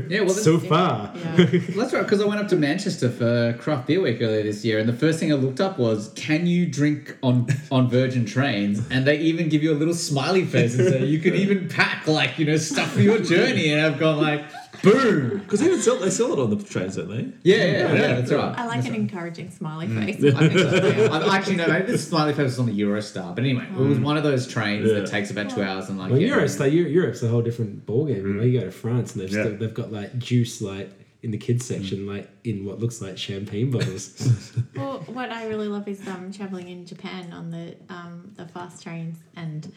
[0.09, 0.21] Yeah.
[0.21, 1.11] Well, so far.
[1.15, 1.45] Yeah.
[1.75, 2.03] that's right.
[2.03, 4.93] Because I went up to Manchester for Craft Beer Week earlier this year, and the
[4.93, 9.17] first thing I looked up was, "Can you drink on on Virgin trains?" And they
[9.19, 12.45] even give you a little smiley face and say you can even pack like you
[12.45, 13.71] know stuff for your journey.
[13.71, 14.43] And I've gone like,
[14.83, 15.39] boom.
[15.39, 17.31] Because they even sell they sell it on the trains, don't they?
[17.43, 18.13] Yeah, yeah, yeah.
[18.15, 18.57] That's right.
[18.57, 20.23] I like an encouraging smiley face.
[20.23, 20.87] I think so.
[20.87, 21.09] Yeah.
[21.11, 23.99] I actually no, maybe the smiley face was on the Eurostar, but anyway, it was
[23.99, 24.99] one of those trains Yeah.
[24.99, 26.27] that takes about two hours and like Well, yeah.
[26.29, 28.17] Europe's like Eu- Europe's a whole different ballgame.
[28.23, 29.43] You know, you go to France and they've Yeah.
[29.45, 33.17] still, they've got like juice like in the kids section, like in what looks like
[33.17, 34.55] champagne bottles.
[34.75, 38.81] Well, what I really love is um, traveling in Japan on the um, the fast
[38.83, 39.69] trains, and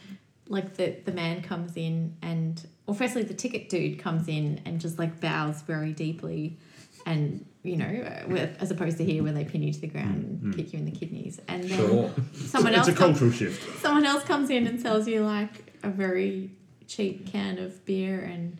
[0.48, 4.80] like the the man comes in, and well, firstly the ticket dude comes in and
[4.80, 6.58] just like bows very deeply,
[7.06, 9.86] and you know, uh, with, as opposed to here where they pin you to the
[9.86, 12.10] ground and kick you in the kidneys, and then Sure.
[12.34, 13.80] someone it's else a comes, cultural shift.
[13.80, 16.50] someone else comes in and sells you like a very
[16.88, 18.58] cheap can of beer and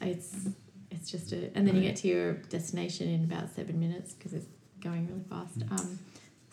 [0.00, 0.48] it's
[0.90, 4.32] it's just a and then you get to your destination in about seven minutes because
[4.32, 4.46] it's
[4.80, 5.62] going really fast.
[5.70, 5.98] Um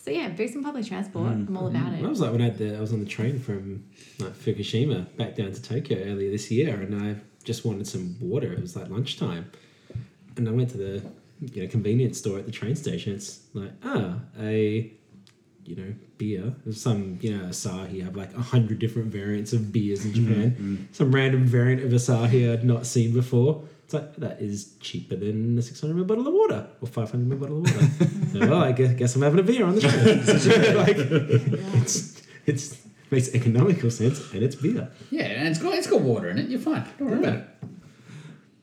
[0.04, 1.48] so yeah boost and public transport mm.
[1.48, 3.06] i'm all about I it was like when I, had the, I was on the
[3.06, 3.86] train from
[4.20, 8.54] like Fukushima back down to Tokyo earlier this year, and I just wanted some water.
[8.54, 9.52] It was like lunchtime,
[10.38, 11.04] and I went to the
[11.54, 13.14] you know convenience store at the train station.
[13.14, 14.92] It's like ah a
[15.66, 16.54] you know beer.
[16.64, 20.28] There's some you know Asahi have like a hundred different variants of beers in mm-hmm.
[20.28, 20.52] Japan.
[20.52, 20.84] Mm-hmm.
[20.92, 23.64] Some random variant of Asahi I'd not seen before.
[23.92, 27.40] It's like that is cheaper than a 600 ml bottle of water or 500 ml
[27.42, 28.50] bottle of water.
[28.50, 30.78] well, I guess, guess I'm having a beer on the train.
[30.78, 30.96] like,
[31.84, 32.78] it's it's
[33.12, 34.90] makes economical sense and it's beer.
[35.10, 36.48] Yeah, and it's got it's got water in it.
[36.50, 36.86] You're fine.
[36.98, 37.48] Don't worry about it.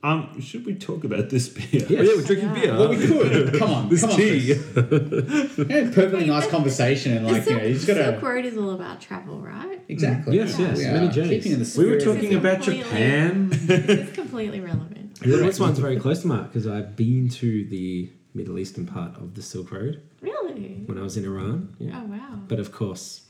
[0.03, 1.67] Um, should we talk about this beer?
[1.73, 1.91] Yes.
[1.91, 2.55] Oh, yeah, we're drinking Yeah.
[2.63, 2.73] beer.
[2.79, 3.59] Well, we could.
[3.59, 4.17] Come on, This come on.
[4.17, 4.55] tea.
[4.55, 5.59] Chris.
[5.59, 8.45] Yeah, perfectly nice conversation and the like you Silk, know you just gotta Silk Road
[8.47, 10.37] is all about travel right exactly.
[10.37, 11.43] Yes, yes, We many are journeys.
[11.43, 13.49] keeping in the We were talking about Japan.
[13.53, 18.11] this is completely relevant This one's very close to my because I've been to the
[18.35, 21.75] Middle Eastern part of the Silk Road really when I was in Iran.
[21.79, 22.01] Yeah.
[22.03, 23.23] oh wow But of course,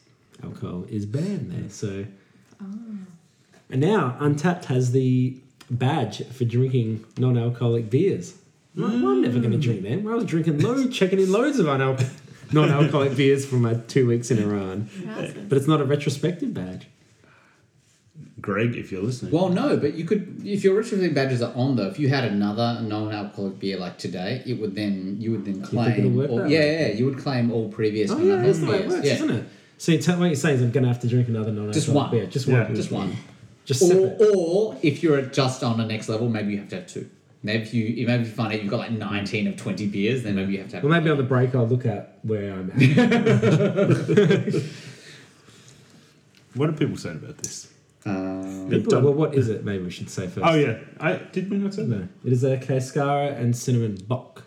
[0.42, 1.70] alcohol is banned there.
[1.70, 2.06] So,
[2.62, 2.98] oh.
[3.70, 5.38] and now Untappd has the
[5.70, 8.36] badge for drinking non-alcoholic beers.
[8.76, 10.06] Well, I'm never going to drink them.
[10.06, 11.98] I was drinking loads, checking in loads of unal-
[12.52, 14.88] non-alcoholic beers for my two weeks in Iran.
[15.00, 15.48] Wowzers.
[15.48, 16.86] But it's not a retrospective badge.
[18.40, 19.32] Greg, if you're listening.
[19.32, 21.88] Well, no, but you could if your rich drinking badges are on though.
[21.88, 25.98] If you had another non-alcoholic beer like today, it would then you would then claim.
[25.98, 28.70] it'll work all- yeah, yeah, you would claim all previous Oh yeah, non-alcoholic that's the
[28.70, 29.14] way it works, yeah.
[29.14, 29.44] isn't it?
[29.78, 31.72] So you tell, what you're saying is I'm going to have to drink another non
[31.72, 32.10] Just one.
[32.10, 32.26] beer.
[32.26, 32.64] Just Yeah.
[32.64, 32.74] one.
[32.74, 33.16] Just one.
[33.64, 36.86] Just Or, or if you're just on the next level, maybe you have to have
[36.86, 37.08] two.
[37.42, 40.34] Maybe if you maybe you find out you've got like 19 of 20 beers, then
[40.34, 40.84] maybe you have to have.
[40.84, 44.54] Well, maybe on the break I'll look at where I'm at.
[46.54, 47.72] What do people say about this?
[48.06, 49.64] Um, People, well, what is it?
[49.64, 50.46] Maybe we should say first.
[50.46, 51.96] Oh yeah, I did we not say that?
[51.96, 54.44] No, it is a Cascara and cinnamon bock.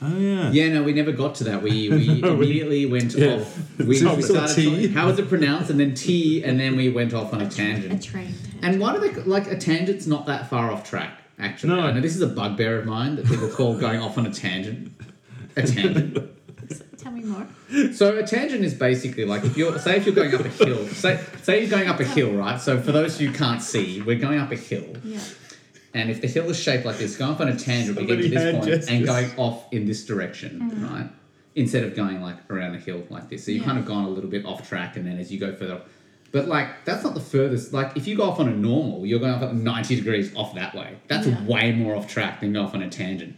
[0.00, 0.50] Oh yeah.
[0.50, 1.62] yeah, no, we never got to that.
[1.62, 3.34] We we immediately went Yeah.
[3.36, 3.58] off.
[3.78, 4.14] We, we we saw
[4.46, 4.70] started tea.
[4.70, 7.46] talking- how is it pronounced, and then T, and then we went off on a
[7.46, 8.02] A tangent.
[8.02, 8.34] train.
[8.62, 11.18] And why do they like a tangent's not that far off track?
[11.38, 11.80] Actually, No.
[11.82, 14.30] I know this is a bugbear of mine that people call going off on a
[14.32, 14.92] tangent.
[15.56, 16.18] A tangent.
[17.02, 17.46] Tell me more.
[17.94, 20.86] So a tangent is basically like if you're say if you're going up a hill.
[20.88, 22.60] Say say you're going up a hill, right?
[22.60, 25.18] So for those who can't see, we're going up a hill, Yeah.
[25.94, 28.22] and if the hill is shaped like this, going up on a tangent, we get
[28.22, 28.88] to this point gestures.
[28.88, 30.90] and going off in this direction, mm.
[30.90, 31.10] right?
[31.54, 33.44] Instead of going like around a hill like this.
[33.44, 33.66] So you've Yeah.
[33.68, 35.80] kind of gone a little bit off track, and then as you go further.
[36.30, 37.72] But like that's not the furthest.
[37.74, 40.54] Like if you go off on a normal, you're going off at ninety degrees off
[40.54, 40.96] that way.
[41.08, 41.44] That's Yeah.
[41.46, 43.34] way more off track than go off on a tangent.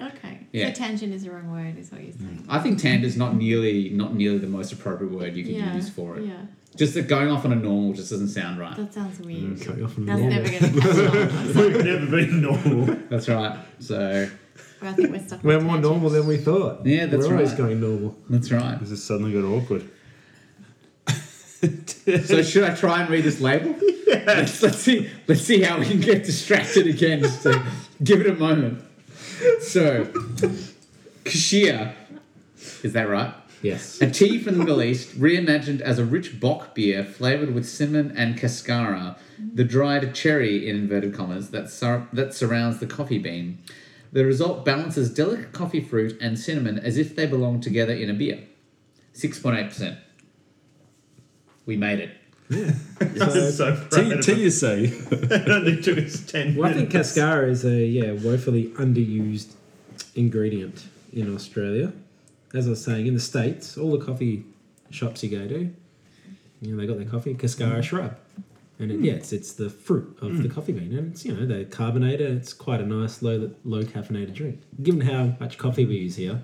[0.00, 0.46] Okay.
[0.52, 0.68] Yeah.
[0.68, 2.18] So tangent is the wrong word, is what you're mm.
[2.18, 2.44] saying.
[2.48, 5.74] I think tangent's not nearly not nearly the most appropriate word you could yeah.
[5.74, 6.24] use for it.
[6.24, 6.42] Yeah.
[6.76, 8.76] Just that going off on a normal just doesn't sound right.
[8.76, 9.60] That sounds weird.
[9.64, 10.28] Going off on That's normal.
[10.28, 11.56] never going to catch.
[11.56, 12.96] We've never been normal.
[13.08, 13.58] That's right.
[13.80, 14.28] So
[14.82, 15.42] I think we're stuck.
[15.42, 15.92] We're on more tangent.
[15.92, 16.86] normal than we thought.
[16.86, 17.58] Yeah, that's We're always right.
[17.58, 18.16] going normal.
[18.28, 18.78] that's right.
[18.78, 19.90] This has suddenly got awkward.
[21.60, 23.74] So should I try and read this label?
[24.06, 25.10] Let's, let's see.
[25.26, 27.20] Let's see how we can get distracted again.
[27.20, 27.62] Just to
[28.02, 28.82] give it a moment.
[29.60, 30.04] So,
[31.24, 31.94] Kashia,
[32.82, 33.34] is that right?
[33.62, 34.00] Yes.
[34.00, 38.16] A tea from the Middle East, reimagined as a rich bock beer flavored with cinnamon
[38.16, 39.16] and cascara,
[39.54, 43.58] the dried cherry in inverted commas that sur- that surrounds the coffee bean.
[44.12, 48.14] The result balances delicate coffee fruit and cinnamon as if they belong together in a
[48.14, 48.44] beer.
[49.12, 49.98] Six point eight percent.
[51.66, 52.10] We made it.
[52.97, 54.38] I'm so proud Tea, of tea it.
[54.38, 54.84] you say?
[55.10, 57.14] It only took us ten Well, I think minutes.
[57.14, 59.52] Cascara is a yeah woefully underused
[60.14, 61.92] ingredient in Australia.
[62.54, 64.44] As I was saying, in the states, all the coffee
[64.90, 65.70] shops you go to,
[66.60, 68.16] you know, they got their coffee Cascara shrub,
[68.78, 69.04] and it, hmm.
[69.04, 70.54] yeah, it's, it's the fruit of the hmm.
[70.54, 72.30] coffee bean, and it's you know they carbonate it.
[72.30, 74.60] It's quite a nice low low caffeinated drink.
[74.82, 76.42] Given how much coffee we use here,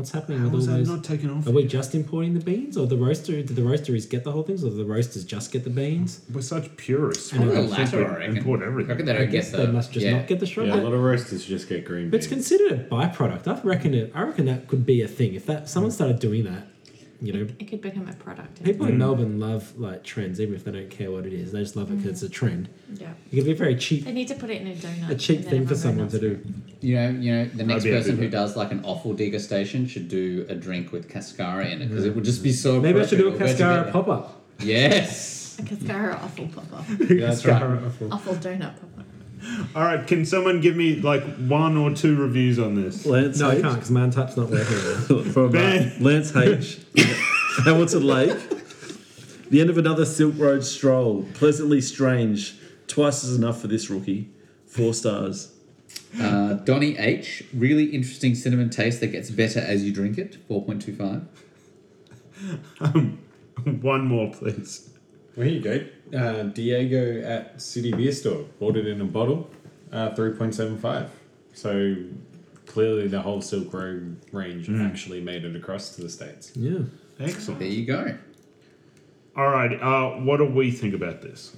[0.00, 0.88] what's happening How with all was that those?
[0.88, 1.46] not taken off?
[1.46, 3.32] Are we just importing the beans, or the roaster?
[3.42, 6.22] Did the roasteries get the whole things, or do the roasters just get the beans?
[6.32, 7.32] We're such purists.
[7.32, 8.36] And We the latter, I reckon.
[8.38, 8.88] Import I everything.
[8.90, 9.58] reckon they don't get the.
[9.58, 10.16] They must just yeah.
[10.16, 10.66] not get the shrub.
[10.68, 12.10] Yeah, a lot of roasters just get green beans.
[12.10, 13.46] But it's considered a byproduct.
[13.46, 14.10] I reckon it.
[14.14, 15.34] I reckon that could be a thing.
[15.34, 16.66] If that someone started doing that,
[17.20, 18.62] you know, It could become a product.
[18.64, 18.98] people in mm.
[18.98, 21.52] Melbourne love like trends, even if they don't care what it is.
[21.52, 22.32] They just love it because it's a mm.
[22.32, 22.68] trend.
[22.94, 23.12] Yeah.
[23.30, 25.10] It could be very cheap, They need to put it in a donut.
[25.10, 26.40] a cheap thing for someone to do.
[26.80, 29.14] You know, you know, the next be happy person who with does like an offal
[29.14, 32.80] degustation should do a drink with cascara in it because it would just be so.
[32.80, 33.58] Maybe I should do a appropriate.
[33.58, 33.92] We'll go Cascara together.
[33.92, 34.42] pop up.
[34.60, 36.84] Yes, A cascara awful pop up.
[36.88, 37.62] that's right.
[37.62, 38.99] awful donut pop up.
[39.74, 43.06] All right, can someone give me like one or two reviews on this?
[43.06, 43.62] Lance No, I H.
[43.62, 45.24] can't because my untouched not working.
[45.32, 45.92] From uh, Ben.
[46.00, 46.78] Lance H.
[47.64, 48.36] Hamilton Lake.
[49.50, 51.26] The end of another Silk Road stroll.
[51.34, 52.56] Pleasantly strange.
[52.86, 54.28] Twice is enough for this rookie.
[54.66, 55.52] Four stars.
[56.20, 57.44] Uh, Donny H.
[57.52, 60.36] Really interesting cinnamon taste that gets better as you drink it.
[60.48, 61.22] Four point two five.
[63.64, 64.89] One more, please.
[65.40, 65.80] There you go.
[66.16, 69.50] Uh, Diego at City Beer Store bought it in a bottle,
[69.92, 71.10] uh, three point seven five.
[71.54, 71.96] So
[72.66, 76.52] clearly, the whole Silk Road range actually made it across to the states.
[76.54, 76.80] Yeah.
[77.18, 77.58] Excellent.
[77.60, 78.16] There you go.
[79.36, 81.56] All right, uh, what do we think about this?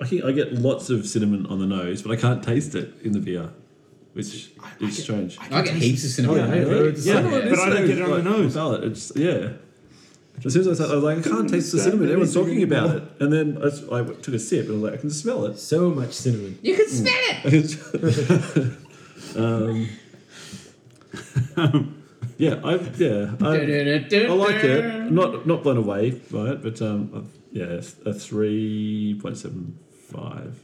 [0.00, 2.94] I think I get lots of cinnamon on the nose, but I can't taste it
[3.02, 3.50] in the beer,
[4.14, 5.38] which is strange.
[5.50, 6.38] I get heaps of cinnamon.
[6.38, 6.66] Oh, yeah, on it.
[6.66, 7.50] yeah, it's- Yeah, Yeah.
[7.50, 8.54] But I don't get it on like, the nose.
[8.54, 8.84] palate.
[8.84, 9.52] It's yeah.
[10.44, 12.06] As soon as I said, I was like, I can't taste the cinnamon.
[12.08, 14.74] Everyone's anything talking about it, and then I, s- I took a sip and I
[14.74, 15.58] was like, I can smell it.
[15.58, 16.58] So much cinnamon.
[16.62, 17.76] You can smell it.
[19.36, 19.88] um,
[22.38, 24.84] yeah, I yeah, I, I like it.
[24.84, 29.78] I'm not not blown away by it, but um, I've, yeah, a three point seven
[30.10, 30.58] five.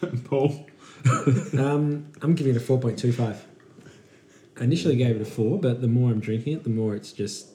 [0.24, 0.66] Paul?
[1.58, 3.36] Um, I'm giving it a 4.25.
[4.58, 7.12] I initially gave it a 4, but the more I'm drinking it, the more it's
[7.12, 7.48] just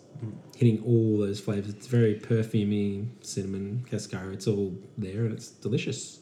[0.56, 1.74] hitting all those flavors.
[1.74, 4.34] It's very perfumey, cinnamon, cascara.
[4.34, 6.20] It's all there and it's delicious.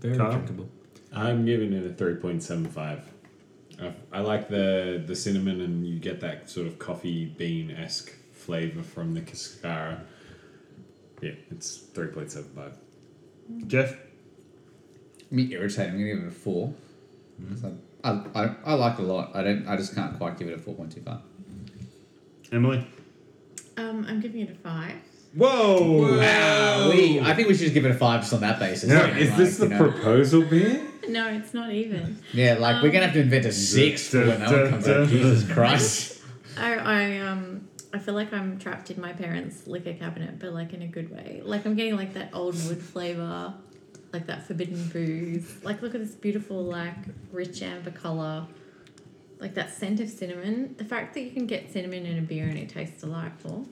[0.00, 0.32] Very Carl?
[0.32, 0.68] drinkable.
[1.14, 3.04] I'm giving it a three point seven five.
[3.80, 8.12] I, I like the the cinnamon, and you get that sort of coffee bean esque
[8.32, 10.04] flavor from the cascara.
[11.20, 12.76] Yeah, it's three point seven five.
[13.66, 13.94] Jeff?
[15.30, 15.94] Me irritating.
[15.94, 16.74] I'm gonna give it a 4
[17.60, 19.30] So I, I, I like it a lot.
[19.34, 19.66] I don't.
[19.66, 21.20] I just can't quite give it a four point two five.
[22.52, 22.86] Emily?
[23.76, 24.96] Um, I'm giving it a five.
[25.34, 26.18] Whoa!
[26.18, 26.90] Wow.
[26.90, 28.90] We, I think we should just give it a five just on that basis.
[28.90, 29.78] Now, you know, is this the you know.
[29.78, 30.86] proposal beer?
[31.08, 32.18] No, it's not even.
[32.32, 35.08] Yeah, like we're gonna have to invent a six for when that one comes out.
[35.08, 36.20] Jesus Christ.
[36.58, 40.74] I, I um I feel like I'm trapped in my parents' liquor cabinet, but like
[40.74, 41.40] in a good way.
[41.42, 43.54] Like I'm getting like that old wood flavor,
[44.12, 45.64] like that forbidden booze.
[45.64, 46.94] Like look at this beautiful like
[47.32, 48.46] rich amber color,
[49.42, 50.74] like that scent of cinnamon.
[50.78, 53.66] The fact that you can get cinnamon in a beer and it tastes delightful.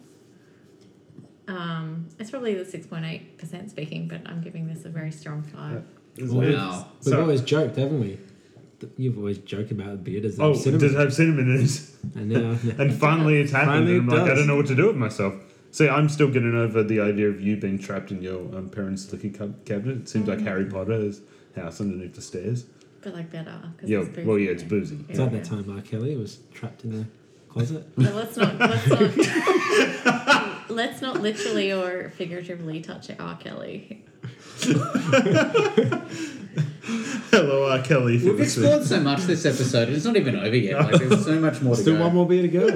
[1.49, 5.11] Um, it's probably the six point eight percent speaking, but I'm giving this a very
[5.11, 5.85] strong five.
[6.19, 6.41] Wow.
[6.41, 8.19] We've So- always joked, haven't we?
[8.97, 10.81] You've always joked about beer does have Oh, cinnamon.
[10.81, 11.81] does it have cinnamon in it?
[12.15, 13.71] and now, And finally it's happened.
[13.73, 14.39] Finally and I'm it like, I does.
[14.39, 15.35] don't know what to do with myself.
[15.71, 19.13] See, I'm still getting over the idea of you being trapped in your um, parents'
[19.13, 19.99] liquor cab- cabinet.
[19.99, 21.21] It seems like Harry Potter's
[21.55, 22.65] house underneath the stairs.
[23.03, 23.59] But like better.
[23.85, 24.27] Yeah, it's boozy.
[24.29, 24.99] well, yeah, it's boozy.
[25.09, 25.81] it's like that time R.
[25.81, 27.07] Kelly was trapped in the
[27.49, 27.87] closet.
[27.97, 33.37] But let's not let's not let's not literally or figuratively touch R.
[33.39, 34.05] Kelly.
[37.31, 37.83] Hello, R.
[37.83, 38.17] Kelly.
[38.17, 38.67] if We've listening.
[38.71, 40.81] explored so much this episode, and it's not even over yet.
[40.81, 42.05] Like, there's so much more to Still go.
[42.05, 42.67] one more beer to go.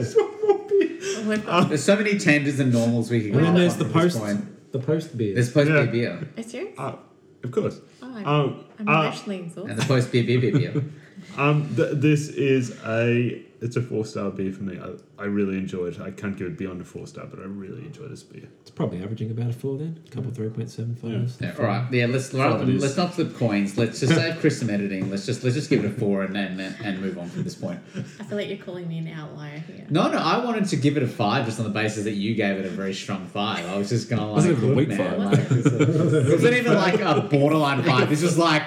[1.28, 3.84] We've got, There's so many tenders and normals we could go And then there's the
[3.86, 4.72] post, point.
[4.72, 5.34] the post beer.
[5.34, 5.82] There's post Yeah.
[5.84, 6.10] beer beer.
[6.12, 6.78] Are you serious?
[6.78, 6.96] Uh,
[7.42, 7.80] of course.
[8.14, 9.76] Oh, I'm, Um, I'm uh, emotionally And exhausted.
[9.76, 10.84] the post beer beer beer beer.
[11.36, 14.78] um, th- this is a it's a four star beer for me.
[14.78, 15.98] I, I really enjoy it.
[15.98, 18.46] I can't give it beyond a four star, but I really enjoy this beer.
[18.60, 19.98] It's probably averaging about a four then.
[20.06, 21.38] A couple three point seven fives.
[21.40, 21.90] Yeah, all right.
[21.90, 23.78] Yeah, let's rather it than, let's not flip coins.
[23.78, 25.10] Let's just save Chris some editing.
[25.10, 27.54] Let's just let's just give it a four and and, and move on from this
[27.54, 27.80] point.
[27.96, 29.86] I feel like you're calling me an outlier here.
[29.88, 32.34] No, no, I wanted to give it a five just on the basis that you
[32.34, 33.64] gave it a very strong five.
[33.66, 35.18] I was just gonna like, Wasn't even a look, weak man, five.
[35.18, 38.10] like, it wasn't even like a borderline five.
[38.10, 38.62] This was like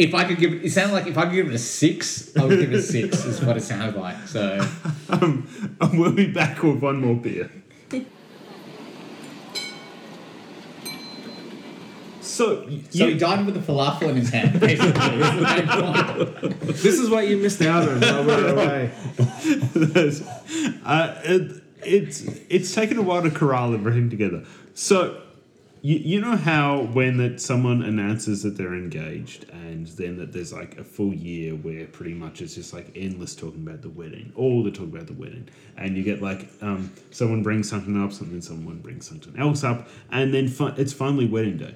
[0.00, 2.34] if I could give it, it sounded like if I could give it a six,
[2.36, 3.24] I would give it a six.
[3.26, 4.16] Is what it sounded like.
[4.26, 4.58] So
[5.10, 7.50] Um, and we'll be back with one more beer.
[12.22, 14.60] So, y- so he died with a falafel in his hand.
[14.60, 14.92] Basically.
[16.72, 18.90] This is what you missed out on while we were away.
[20.84, 24.44] Uh, it, it's it's taken a while to corral everything together.
[24.74, 25.20] So
[25.82, 30.52] you, you know how when that someone announces that they're engaged and then that there's
[30.52, 34.32] like a full year where pretty much it's just like endless talking about the wedding,
[34.36, 38.12] all the talk about the wedding, and you get like um, someone brings something up,
[38.12, 41.74] something someone brings something else up, and then fi- it's finally wedding day.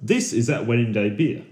[0.00, 1.44] This is that wedding day beer.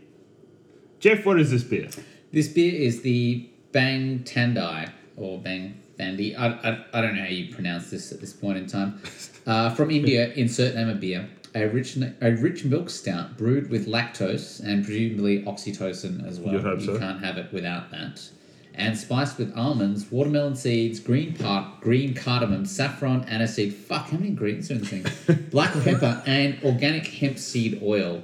[1.00, 1.88] Jeff, what is this beer?
[2.32, 6.38] This beer is the Bang Tandai or Bang Thandi.
[6.38, 9.02] I, I, I don't know how you pronounce this at this point in time.
[9.48, 11.26] Uh, from India, insert name of beer.
[11.55, 16.55] A rich, a rich milk stout brewed with lactose and presumably oxytocin as well.
[16.55, 16.99] You'd hope you so.
[16.99, 18.28] can't have it without that.
[18.74, 23.72] And spiced with almonds, watermelon seeds, green park, green cardamom, saffron, aniseed.
[23.72, 25.46] Fuck, how many ingredients are in this thing?
[25.51, 28.22] Black pepper and organic hemp seed oil.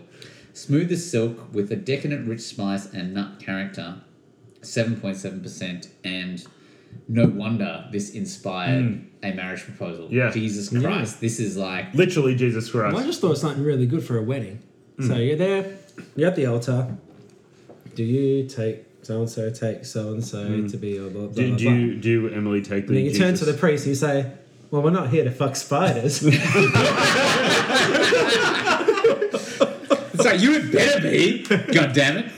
[0.53, 3.97] Smooth as silk with a decadent rich spice and nut character.
[4.61, 6.47] 7.7% and
[7.09, 8.99] no wonder this inspired hmm.
[9.22, 10.09] a marriage proposal.
[10.11, 10.30] Yeah.
[10.30, 10.80] Jesus Yeah.
[10.80, 11.20] Christ.
[11.20, 12.95] This is like Literally, Jesus Christ.
[12.95, 14.62] Well, I just thought something really good for a wedding.
[14.97, 15.09] Hmm.
[15.09, 15.76] So you're there,
[16.16, 16.97] you're at the altar.
[17.95, 21.26] Do you take so and so, take so and so to be a blah blah
[21.26, 21.34] blah?
[21.34, 22.97] Do, do you do Emily take the?
[22.97, 24.32] And then you turn to the priest and you say,
[24.70, 26.22] "Well, we're not here to fuck spiders."
[30.24, 31.42] So you had better be.
[31.42, 32.24] God damn it.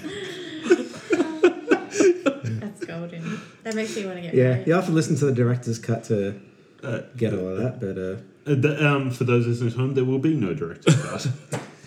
[2.61, 3.40] That's golden.
[3.62, 4.66] That makes me want to get yeah, married.
[4.66, 6.41] you have to listen to the director's cut to
[6.83, 7.81] Uh, get all of that.
[7.81, 10.95] But uh, Uh, the, um, for those listening at home, there will be no director's
[11.03, 11.27] cut.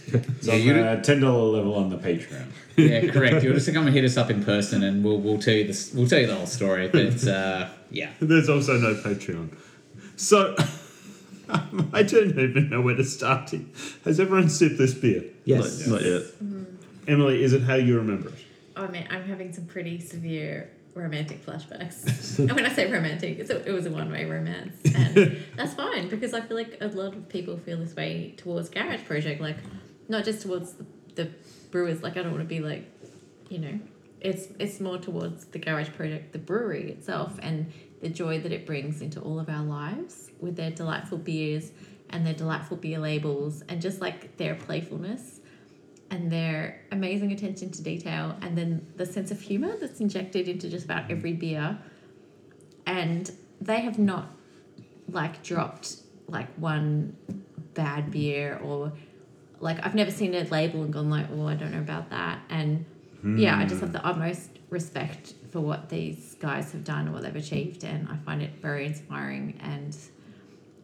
[0.07, 2.45] It's Yeah, on you the ten dollar level on the Patreon.
[2.75, 3.43] Yeah, correct.
[3.43, 5.93] You'll just come and hit us up in person and we'll we'll tell you this
[5.93, 6.87] we'll tell you the whole story.
[6.87, 8.09] But it's uh yeah.
[8.19, 9.49] There's also no Patreon.
[10.15, 10.55] So,
[11.93, 13.49] I don't even know where to start.
[13.51, 13.61] here.
[14.05, 15.23] Has everyone sipped this beer?
[15.45, 16.23] yes, Not, not yet.
[17.07, 18.35] Emily, is it how you remember it?
[18.75, 22.39] Oh man, I'm having some pretty severe romantic flashbacks.
[22.39, 25.73] and when I say romantic, it's a, it was a one way romance, and that's
[25.73, 29.41] fine because I feel like a lot of people feel this way towards Garage Project,
[29.41, 29.57] like
[30.07, 30.85] not just towards the,
[31.15, 31.29] the
[31.71, 32.01] brewers.
[32.03, 32.89] Like I don't want to be like,
[33.49, 33.79] you know,
[34.21, 37.71] it's it's more towards the Garage Project, the brewery itself, and
[38.01, 41.71] the joy that it brings into all of our lives with their delightful beers
[42.11, 45.38] and their delightful beer labels, and just like their playfulness
[46.11, 50.69] and their amazing attention to detail and then the sense of humor that's injected into
[50.69, 51.77] just about every beer
[52.85, 53.31] and
[53.61, 54.29] they have not
[55.11, 55.97] like dropped
[56.27, 57.15] like one
[57.73, 58.91] bad beer or
[59.59, 62.39] like I've never seen a label and gone like, oh, I don't know about that.
[62.49, 62.85] And
[63.37, 67.23] yeah, I just have the utmost respect for what these guys have done or what
[67.23, 69.95] they've achieved, and I find it very inspiring and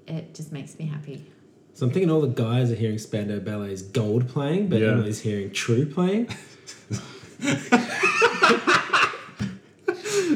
[0.05, 1.31] it just makes me happy.
[1.75, 4.91] So I'm thinking all the guys are hearing Spandau Ballet's Gold playing, but Yeah.
[4.93, 6.29] Emily's hearing True playing.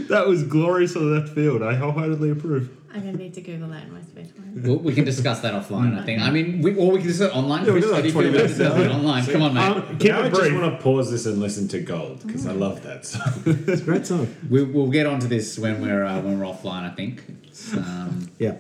[0.09, 1.61] That was glorious on left field.
[1.61, 2.69] I wholeheartedly approve.
[2.93, 4.63] I'm gonna need to Google that in my spare time.
[4.63, 5.99] Well, we can discuss that offline.
[5.99, 6.19] I think.
[6.21, 7.65] I mean, we, or we can discuss it online.
[7.65, 8.97] Yeah, we Chris, got how do you like feel 20 about minutes discussing it now.
[8.97, 9.25] online?
[9.27, 9.67] Come on, mate.
[9.91, 10.53] Um, keep now I just brief.
[10.61, 13.31] want to pause this and listen to Gold because I love that song.
[13.45, 14.35] It's a great song.
[14.49, 16.89] we, we'll get onto this when we're uh, when we're offline.
[16.91, 17.23] I think.
[17.43, 18.55] It's, um, Yeah.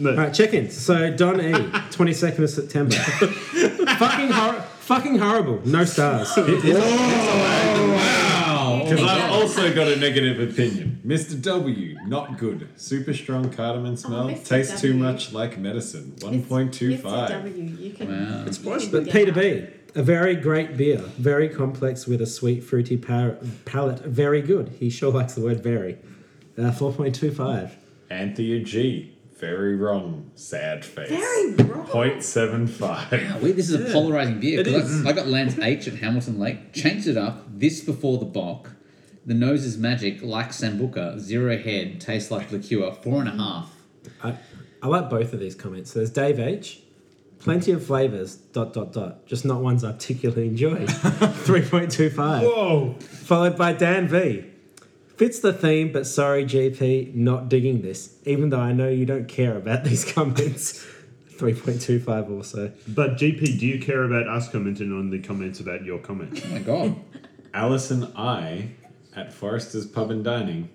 [0.00, 0.76] No, All right, check-ins.
[0.76, 2.94] So Don E, 22nd of September.
[3.98, 5.60] fucking hor- fucking horrible.
[5.66, 6.30] No stars.
[6.36, 6.44] wow.
[8.84, 11.00] Because I've also got a negative opinion.
[11.06, 11.40] Mr.
[11.42, 12.68] W, not good.
[12.76, 14.28] Super strong cardamom smell.
[14.28, 14.46] Mr.
[14.46, 15.04] Tastes too W.
[15.04, 16.14] much like medicine.
[16.18, 16.42] Mr.
[16.42, 17.28] 1.25.
[17.28, 18.08] W, you can.
[18.08, 18.44] Wow.
[18.46, 18.84] It's you spicy.
[18.86, 19.94] can But get Peter that.
[19.94, 24.00] B, a very great beer, very complex with a sweet, fruity par- palate.
[24.00, 24.70] Very good.
[24.80, 25.98] He sure likes the word very.
[26.58, 27.70] Uh, 4.25.
[28.10, 30.30] Anthea G, very wrong.
[30.34, 31.08] Sad face.
[31.08, 31.86] Very wrong.
[31.86, 32.80] 0.75.
[32.80, 34.60] Wow, wait, this is a polarizing beer.
[34.60, 35.06] It 'cause is.
[35.06, 37.44] I, I got Lance H at Hamilton Lake, changed it up.
[37.58, 38.70] This before the Bock.
[39.26, 41.18] The nose is magic, like Sambuca.
[41.18, 42.92] Zero head, tastes like liqueur.
[43.02, 43.74] Four and a half.
[44.22, 44.36] I,
[44.82, 45.92] I like both of these comments.
[45.92, 46.80] So There's Dave H.
[47.38, 49.26] Plenty of flavors, dot, dot, dot.
[49.26, 50.76] Just not ones I particularly enjoy.
[50.86, 52.42] 3.25.
[52.42, 52.94] Whoa!
[53.00, 54.44] Followed by Dan V.
[55.20, 58.16] Fits the theme, but sorry, GP, not digging this.
[58.24, 60.82] Even though I know you don't care about these comments.
[61.36, 62.72] 3.25 also.
[62.88, 66.42] But GP, do you care about us commenting on the comments about your comment?
[66.42, 66.96] Oh my god.
[67.52, 68.70] Alison I
[69.14, 70.70] at Forrester's Pub and Dining.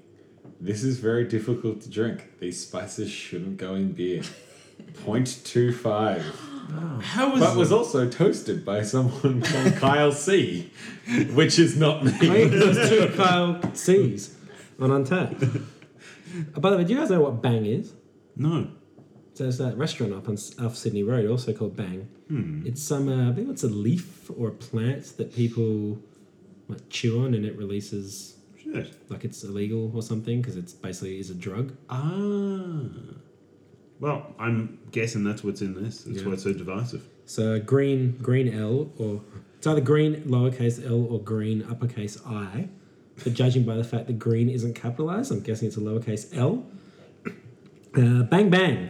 [0.61, 2.39] This is very difficult to drink.
[2.39, 4.21] These spices shouldn't go in beer.
[4.93, 6.21] 0.25.
[7.01, 10.71] How was But was also toasted by someone called Kyle C,
[11.33, 12.45] which is not me.
[12.45, 14.34] there's two Kyle C's
[14.79, 15.63] on Untappd.
[16.55, 17.93] Uh, by the way, do you guys know what Bang is?
[18.35, 18.67] no?
[19.33, 22.07] So there's that restaurant up on S- off Sydney Road, also called Bang.
[22.65, 25.99] It's some, uh, I think it's a leaf or a plant that people
[26.69, 28.93] like chew on, and it releases Shit.
[29.09, 31.73] like it's illegal or something because it's basically is a drug.
[31.89, 32.85] Ah.
[33.99, 36.03] Well, I'm guessing that's what's in this.
[36.03, 36.27] That's Yeah.
[36.27, 37.07] why it's so divisive.
[37.25, 39.21] So green green L or
[39.57, 42.69] it's either green lowercase L or green uppercase I.
[43.23, 46.65] But judging by the fact that green isn't capitalized, I'm guessing it's a lowercase L.
[47.95, 48.89] Uh, bang bang.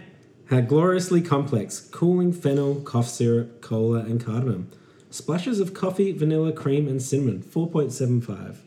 [0.49, 1.79] How gloriously complex.
[1.79, 4.71] Cooling fennel, cough syrup, cola, and cardamom.
[5.09, 7.41] Splashes of coffee, vanilla, cream, and cinnamon.
[7.41, 8.57] 4.75.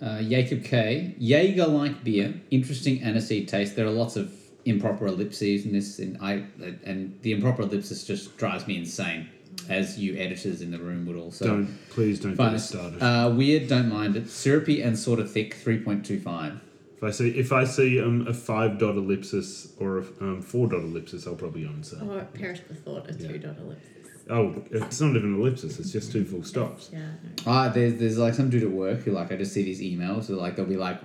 [0.00, 1.16] Uh, Jacob K.
[1.18, 3.74] Jaeger like beer, interesting aniseed taste.
[3.74, 4.32] There are lots of
[4.64, 6.44] improper ellipses in this, and I
[6.84, 9.28] and the improper ellipsis just drives me insane,
[9.68, 11.46] as you editors in the room would also.
[11.46, 13.02] don't please don't get us started.
[13.02, 14.28] Uh, weird, don't mind it.
[14.28, 16.60] Syrupy and sort of thick, three point two five.
[16.96, 20.68] if I see if I see um, a five dot ellipsis or a um, four
[20.68, 21.98] dot ellipsis, I'll probably answer.
[22.02, 23.88] Or perish the thought, a two dot ellipsis.
[24.30, 25.78] Oh, it's not even an ellipsis.
[25.78, 26.90] It's just two full stops.
[26.92, 26.98] Yeah.
[26.98, 27.30] no.
[27.46, 30.28] Ah, there's there's like some dude at work who like I just see these emails
[30.28, 31.00] where like they'll be like,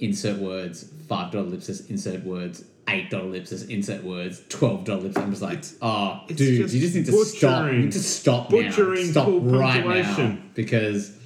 [0.00, 5.22] insert words, five dot ellipsis, insert words, eight dot ellipsis, insert words, twelve dollar ellipsis.
[5.22, 7.66] I'm just like, oh, it's dude, just you just need to stop.
[7.72, 9.10] You need to stop butchering now.
[9.12, 11.16] Stop cool right now because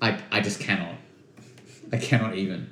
[0.00, 0.94] I I just cannot.
[1.92, 2.70] I cannot even.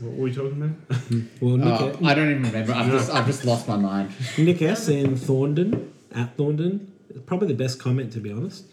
[0.00, 1.00] What were we talking about?
[1.40, 2.72] Well, Nick, Oh, I don't even remember.
[2.72, 4.12] I've just I've just lost my mind.
[4.38, 4.88] Nick S.
[4.88, 6.86] in Thorndon, at Thorndon,
[7.26, 8.66] probably the best comment to be honest.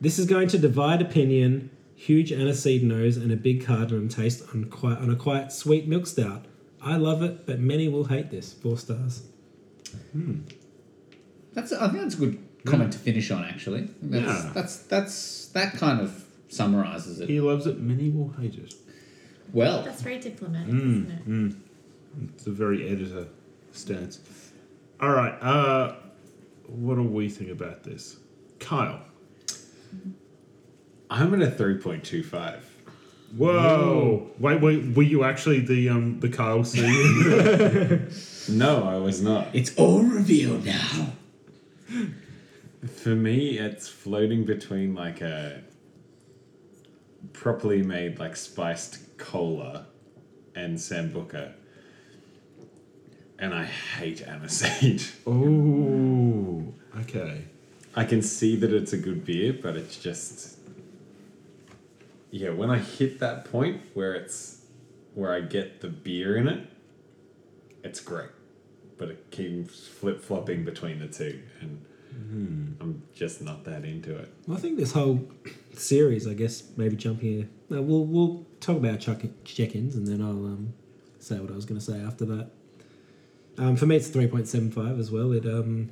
[0.00, 1.70] This is going to divide opinion.
[1.96, 6.06] Huge aniseed nose and a big cardamom taste on quite on a quite sweet milk
[6.06, 6.44] stout.
[6.82, 8.52] I love it, but many will hate this.
[8.52, 9.22] Four stars.
[11.54, 13.44] That's I think that's a good comment to finish on.
[13.44, 14.50] Actually, that's Yeah.
[14.54, 17.78] that's that's that kind of summarizes it He loves it.
[17.78, 18.74] Many will hate it.
[19.52, 19.82] well.
[19.82, 21.56] That's very diplomatic, Mm, isn't
[22.20, 22.30] it?
[22.34, 23.26] It's a very editor
[23.72, 24.20] stance.
[25.00, 25.32] All right.
[25.42, 25.94] Uh,
[26.66, 28.16] what do we think about this,
[28.58, 29.00] Kyle?
[31.10, 32.60] I'm at a 3.25.
[33.36, 34.30] Whoa!
[34.38, 34.96] Wait, wait.
[34.96, 36.80] Were you actually the um the Kyle C?
[38.48, 39.48] No, I was not.
[39.52, 41.12] It's all revealed now.
[42.86, 45.60] For me, it's floating between like a
[47.32, 49.86] properly made, like spiced cola
[50.54, 51.52] and Sambuca.
[53.38, 55.12] And I hate aniseed.
[55.26, 57.44] oh, okay.
[57.94, 60.57] I can see that it's a good beer, but it's just.
[62.30, 64.56] Yeah, when I hit that point where it's.
[65.14, 66.66] where I get the beer in it,
[67.82, 68.30] it's great.
[68.98, 71.84] but it keeps flip flopping between the two, and
[72.80, 74.28] I'm just not that into it.
[74.46, 75.26] Well, I think this whole
[75.72, 77.48] series, I guess, maybe jumping here.
[77.70, 80.74] No, we'll we'll talk about check-ins, and then I'll um,
[81.20, 82.50] say what I was going to say after that.
[83.56, 85.32] Um, for me, it's three point seven five as well.
[85.32, 85.90] It um,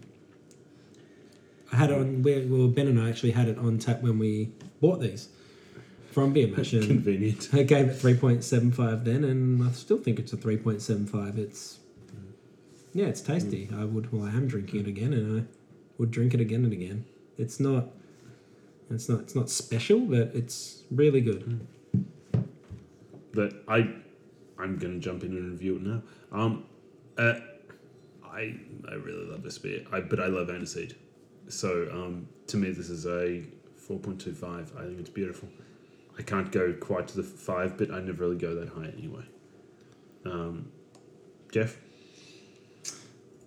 [1.73, 2.23] I had it on.
[2.23, 5.29] We, well, Ben and I actually had it on tap when we bought these
[6.17, 7.51] from Beer Mash, Convenient.
[7.53, 10.57] I gave it three point seven five then, and I still think it's a three
[10.57, 11.39] point seven five.
[11.39, 11.79] It's
[12.95, 13.69] yeah, it's tasty.
[13.77, 14.11] I would.
[14.11, 15.45] Well, I am drinking it again, and I
[15.99, 17.05] would drink it again and again.
[17.37, 17.89] It's not.
[18.91, 19.21] It's not.
[19.21, 21.67] It's not special, but it's really good.
[23.35, 23.91] But I,
[24.59, 26.03] I'm gonna jump in and review it now.
[26.33, 26.65] Um,
[27.19, 27.35] uh,
[28.25, 28.59] I
[28.89, 29.85] I really love this beer.
[29.93, 30.95] I but I love aniseed.
[31.49, 33.43] So um, to me, this is a
[33.77, 34.73] four point two five.
[34.79, 35.51] I think it's beautiful.
[36.19, 39.25] I can't go quite to the five, but I never really go that high anyway.
[40.25, 40.73] Um,
[41.53, 41.77] Jeff,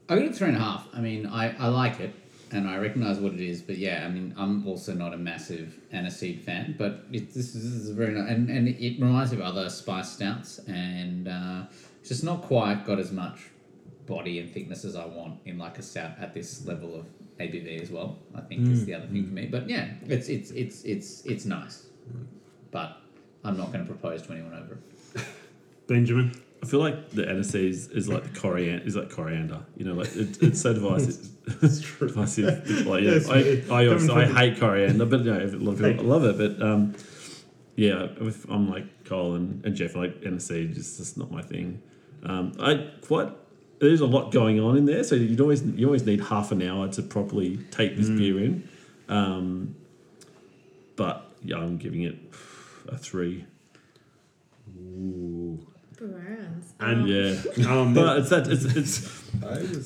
[0.07, 0.87] I give it three and a half.
[0.93, 2.13] I mean, I, I like it
[2.51, 5.75] and I recognize what it is, but yeah, I mean, I'm also not a massive
[5.93, 9.37] aniseed fan, but it, this, is, this is very nice, and, and it reminds me
[9.37, 11.63] of other spice stouts, and uh,
[11.99, 13.39] it's just not quite got as much
[14.07, 17.05] body and thickness as I want in like a stout at this level of
[17.39, 18.17] ABV as well.
[18.33, 21.45] I think is the other thing for me, but yeah, it's it's it's it's it's
[21.45, 21.85] nice,
[22.71, 22.97] but
[23.43, 25.25] I'm not going to propose to anyone over it.
[25.87, 26.31] Benjamin.
[26.61, 28.85] I feel like the aniseed is, is like the coriander.
[28.85, 29.61] Is like coriander.
[29.77, 31.27] You know, like it, it's so divisive.
[31.63, 32.07] it's true.
[32.09, 32.85] divisive.
[32.85, 33.73] Like, yeah, Yes, I.
[33.73, 36.37] I, I hate coriander, but no, a lot of people love it.
[36.37, 36.95] But um,
[37.75, 41.81] yeah, if I'm like Cole and, and Jeff, like aniseed, just just not my thing.
[42.23, 43.29] Um, I quite.
[43.79, 46.61] There's a lot going on in there, so you always you always need half an
[46.61, 48.67] hour to properly take this beer in.
[49.07, 49.75] Um,
[50.97, 52.17] but yeah, I'm giving it
[52.93, 53.45] a three.
[54.77, 55.65] Ooh.
[55.97, 56.73] Burns.
[56.79, 57.35] And Yeah,
[57.69, 59.21] Um, but it's that it's it's.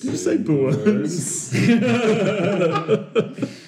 [0.01, 1.53] Did you say boys?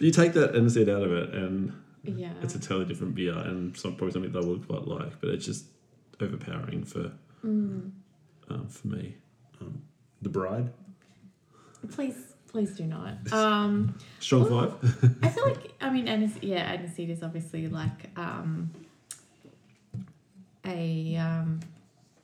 [0.00, 1.72] You take that aniseed out of it, and
[2.02, 2.32] yeah.
[2.42, 5.30] it's a totally different beer, and some, probably something that I would quite like, but
[5.30, 5.66] it's just
[6.20, 7.12] overpowering for
[7.44, 7.92] Mm.
[8.50, 9.14] um, for me.
[10.20, 10.72] the bride.
[11.92, 13.14] Please, please do not.
[13.32, 15.16] Um, Strong Well, five.
[15.22, 18.70] I feel like I mean, aniseed, yeah, aniseed is obviously like um,
[20.64, 21.58] a um,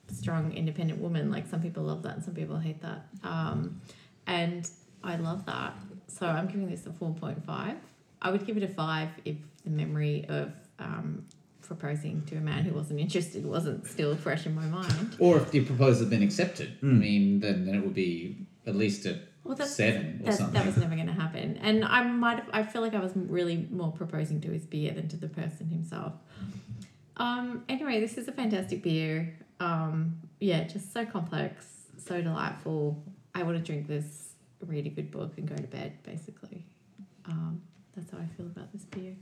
[0.07, 1.29] strong, independent woman.
[1.29, 3.07] Like some people love that, and some people hate that.
[3.25, 3.81] Um,
[4.25, 4.69] and
[5.03, 5.73] I love that.
[6.07, 7.75] So I'm giving this a four point five.
[8.21, 11.25] I would give it a five if the memory of um,
[11.61, 15.17] proposing to a man who wasn't interested wasn't still fresh in my mind.
[15.19, 18.75] Or if the proposal had been accepted, I mean, then, then it would be at
[18.75, 20.53] least a Well, that's seven or That's, something.
[20.53, 21.57] that was never going to happen.
[21.57, 24.93] And I might have, I feel like I was really more proposing to his beer
[24.93, 26.13] than to the person himself.
[27.17, 29.35] Um, anyway, this is a fantastic beer.
[29.59, 31.65] Um, yeah, just so complex,
[31.97, 33.03] so delightful.
[33.33, 34.33] I want to drink this,
[34.65, 36.65] read a good book, and go to bed, basically.
[37.25, 37.61] Um,
[37.95, 39.15] that's how I feel about this beer.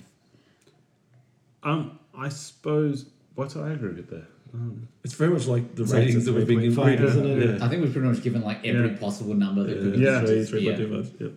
[1.63, 3.05] Um, I suppose
[3.36, 4.28] what's our aggregate there?
[4.54, 7.06] Um, It's very much like the So ratings it's that we've been 3.5, reading.
[7.06, 7.60] isn't it?
[7.60, 7.66] Yeah.
[7.66, 8.97] I think we've pretty much given like every Yeah.
[8.97, 10.20] possible number that we could Yeah.
[10.22, 10.76] give Three, this three beer.
[10.76, 11.22] point two five.
[11.22, 11.32] Yep.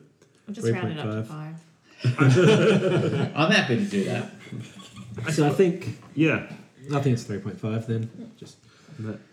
[0.48, 1.56] I'll just round it up to five.
[3.36, 4.30] I'm happy to do that.
[5.32, 6.50] So I think yeah,
[6.92, 8.10] I think it's three point five then.
[8.36, 8.56] Just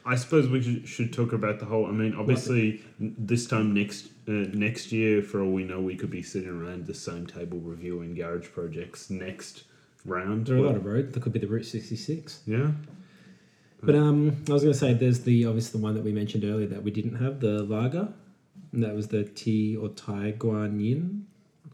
[0.06, 1.86] I suppose we should, should talk about the whole.
[1.86, 6.12] I mean, obviously, this time next uh, next year, for all we know, we could
[6.12, 9.64] be sitting around the same table reviewing garage projects next
[10.06, 10.46] round.
[10.48, 11.14] there are a lot Well, of roads.
[11.14, 12.42] There could be the Route sixty six.
[12.46, 12.72] yeah.
[13.82, 16.44] But um, I was going to say there's the obviously the one that we mentioned
[16.44, 18.10] earlier that we didn't have the lager,
[18.74, 21.26] and that was the tea or Tie Guan Yin,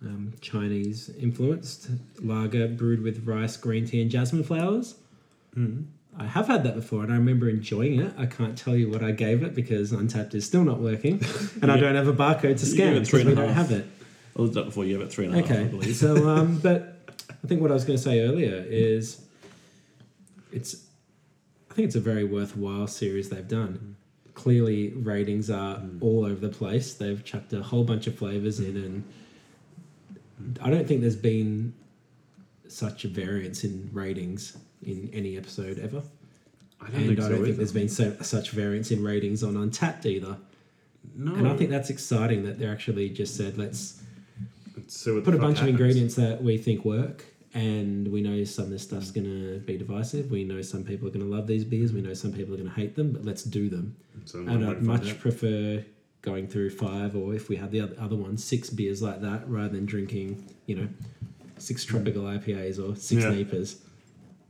[0.01, 1.89] um, Chinese influenced
[2.21, 4.95] lager brewed with rice, green tea, and jasmine flowers.
[5.57, 5.87] Mm.
[6.17, 8.13] I have had that before, and I remember enjoying it.
[8.17, 11.21] I can't tell you what I gave it because Untappd is still not working,
[11.61, 13.69] and I don't have a barcode to scan because three and we don't half.
[13.69, 13.85] have it.
[14.37, 15.51] I looked up before you have it three and a half.
[15.51, 15.95] I Okay, believe.
[15.95, 19.25] so um, but I think what I was going to say earlier is
[20.53, 20.84] it's
[21.75, 23.95] think it's a very worthwhile series they've done.
[24.33, 26.93] Clearly, ratings are all over the place.
[26.93, 29.03] They've chucked a whole bunch of flavors in, and
[30.61, 31.73] I don't think there's been
[32.67, 36.01] such a variance in ratings in any episode ever.
[36.81, 37.57] I don't and think I don't think either.
[37.57, 40.37] there's been so, such variance in ratings on Untappd either.
[41.15, 44.01] No, And I think that's exciting that they're actually just said let's
[44.75, 45.59] Let's put a bunch happens.
[45.61, 47.23] of ingredients that we think work
[47.55, 51.07] and we know some of this stuff's going to be divisive we know some people
[51.07, 53.11] are going to love these beers we know some people are going to hate them
[53.11, 53.95] but let's do them
[54.25, 55.19] So and i'd much out.
[55.19, 55.83] prefer
[56.21, 59.47] going through five or if we had the other, other ones six beers like that
[59.49, 60.87] rather than drinking you know
[61.57, 63.31] six tropical ipas or six Yeah.
[63.31, 63.77] nepas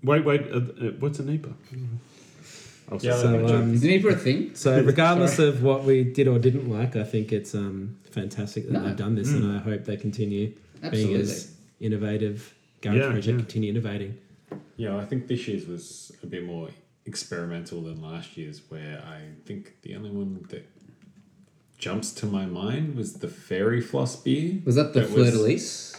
[0.03, 0.41] Wait, wait.
[0.51, 1.51] Uh, uh, what's a NEPA?
[2.91, 4.51] I'll Yeah, So, um, Is the Nipper a thing?
[4.55, 8.73] So regardless of what we did or didn't like, I think it's um, fantastic that
[8.73, 8.83] No.
[8.83, 10.53] they've done this, and I hope they continue
[10.91, 12.53] being as innovative.
[12.85, 13.35] Garage Yeah, Project yeah.
[13.37, 14.17] continue innovating.
[14.77, 16.69] Yeah, I think this year's was a bit more
[17.05, 20.67] experimental than last year's, where I think the only one that
[21.77, 24.61] jumps to my mind was the Fairy Floss beer.
[24.65, 25.93] Was that the That Fleur de Lis?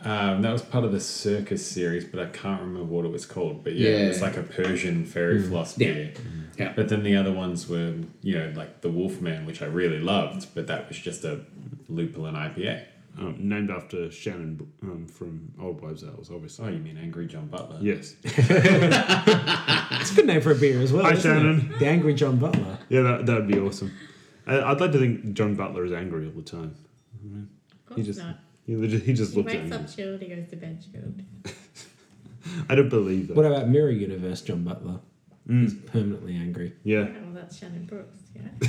[0.00, 3.24] Um, that was part of the Circus series, but I can't remember what it was
[3.24, 3.64] called.
[3.64, 5.92] But yeah, it was like a Persian Fairy Floss Yeah.
[5.92, 6.12] beer.
[6.58, 6.72] Yeah.
[6.76, 10.48] But then the other ones were, you know, like the Wolfman, which I really loved,
[10.54, 11.40] but that was just a
[11.88, 12.82] lupulin IPA.
[13.16, 16.66] Um, named after Shannon um, from Old Wives' Tales, obviously.
[16.66, 17.78] Oh, you mean Angry John Butler?
[17.80, 18.16] Yes.
[20.00, 21.04] It's a good name for a beer as well.
[21.04, 21.34] Hi, isn't it?
[21.34, 21.74] Shannon.
[21.78, 22.78] The Angry John Butler.
[22.88, 23.92] Yeah, that that'd be awesome.
[24.46, 26.74] I, I'd like to think John Butler is angry all the time.
[27.24, 28.38] Of course He just not.
[28.66, 29.78] he, legit- he just He looks wakes angry.
[29.78, 31.22] up chilled, he goes to bed chilled.
[32.68, 33.36] I don't believe that.
[33.36, 35.00] What about Mirror Universe John Butler?
[35.48, 35.62] Mm.
[35.62, 36.74] He's permanently angry.
[36.82, 37.06] yeah.
[37.08, 38.68] Oh, well, that's Shannon Brooks, yeah.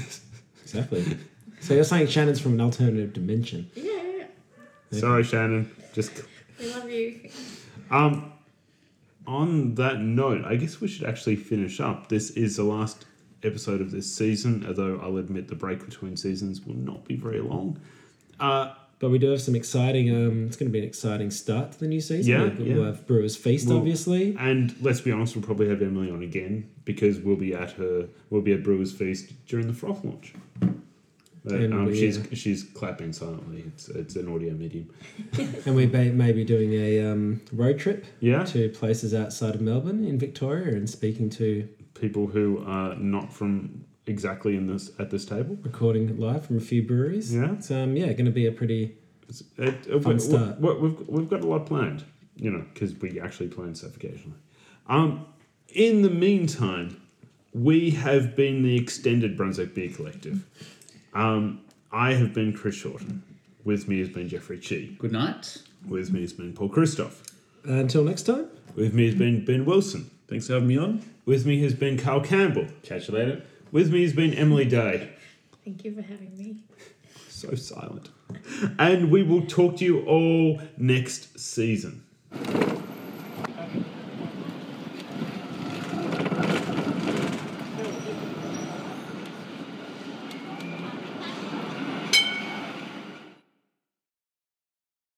[0.64, 1.18] Exactly.
[1.60, 3.70] so you're saying Shannon's from an alternative dimension?
[3.76, 4.05] yeah, yeah, yeah.
[4.91, 5.70] Sorry, Shannon.
[5.94, 6.12] Just
[6.60, 7.30] We love you.
[7.91, 8.32] um.
[9.28, 12.10] On that note, I guess we should actually finish up.
[12.10, 13.06] This is the last
[13.41, 17.40] episode of this season, although I'll admit the break between seasons will not be very
[17.41, 17.80] long.
[18.40, 20.10] Uh, But we do have some exciting.
[20.16, 22.32] Um, it's going to be an exciting start to the new season.
[22.32, 22.76] Yeah, we'll, yeah.
[22.76, 24.36] we'll have Brewers Feast, Well, obviously.
[24.40, 28.07] And let's be honest, we'll probably have Emily on again because we'll be at her,
[28.30, 30.34] we'll be at Brewers Feast during the froth launch.
[31.46, 33.64] But, And um, we, she's uh, she's clapping silently.
[33.68, 34.90] It's it's an audio medium.
[35.66, 39.62] And we may, may be doing a um, road trip Yeah, to places outside of
[39.62, 45.10] Melbourne in Victoria and speaking to people who are not from exactly in this at
[45.12, 45.58] this table.
[45.64, 47.34] recording live from a few breweries.
[47.34, 47.54] Yeah.
[47.54, 48.96] It's um yeah going to be a pretty
[49.30, 50.60] It's, it, it, Fun we- start.
[50.60, 52.04] we- we've we've got a lot planned,
[52.38, 54.38] you know, because we actually plan stuff occasionally.
[54.88, 55.26] Um,
[55.70, 57.02] in the meantime,
[57.54, 60.46] we have been the extended Brunswick Beer Collective.
[61.16, 61.62] Um,
[61.92, 63.24] I have been Chris Shorten.
[63.64, 64.90] With me has been Jeffrey Chi.
[65.00, 65.58] Good night.
[65.88, 67.24] With me has been Paul Christoph.
[67.64, 68.48] until next time.
[68.76, 70.12] With me has been Ben Wilson.
[70.28, 71.02] Thanks for having me on.
[71.26, 72.68] With me has been Carl Campbell.
[72.84, 73.42] Catch you later.
[73.72, 75.10] With me has been Emily Day.
[75.64, 76.58] Thank you for having me.
[77.28, 78.10] So silent.
[78.80, 82.04] And we will talk to you all next season.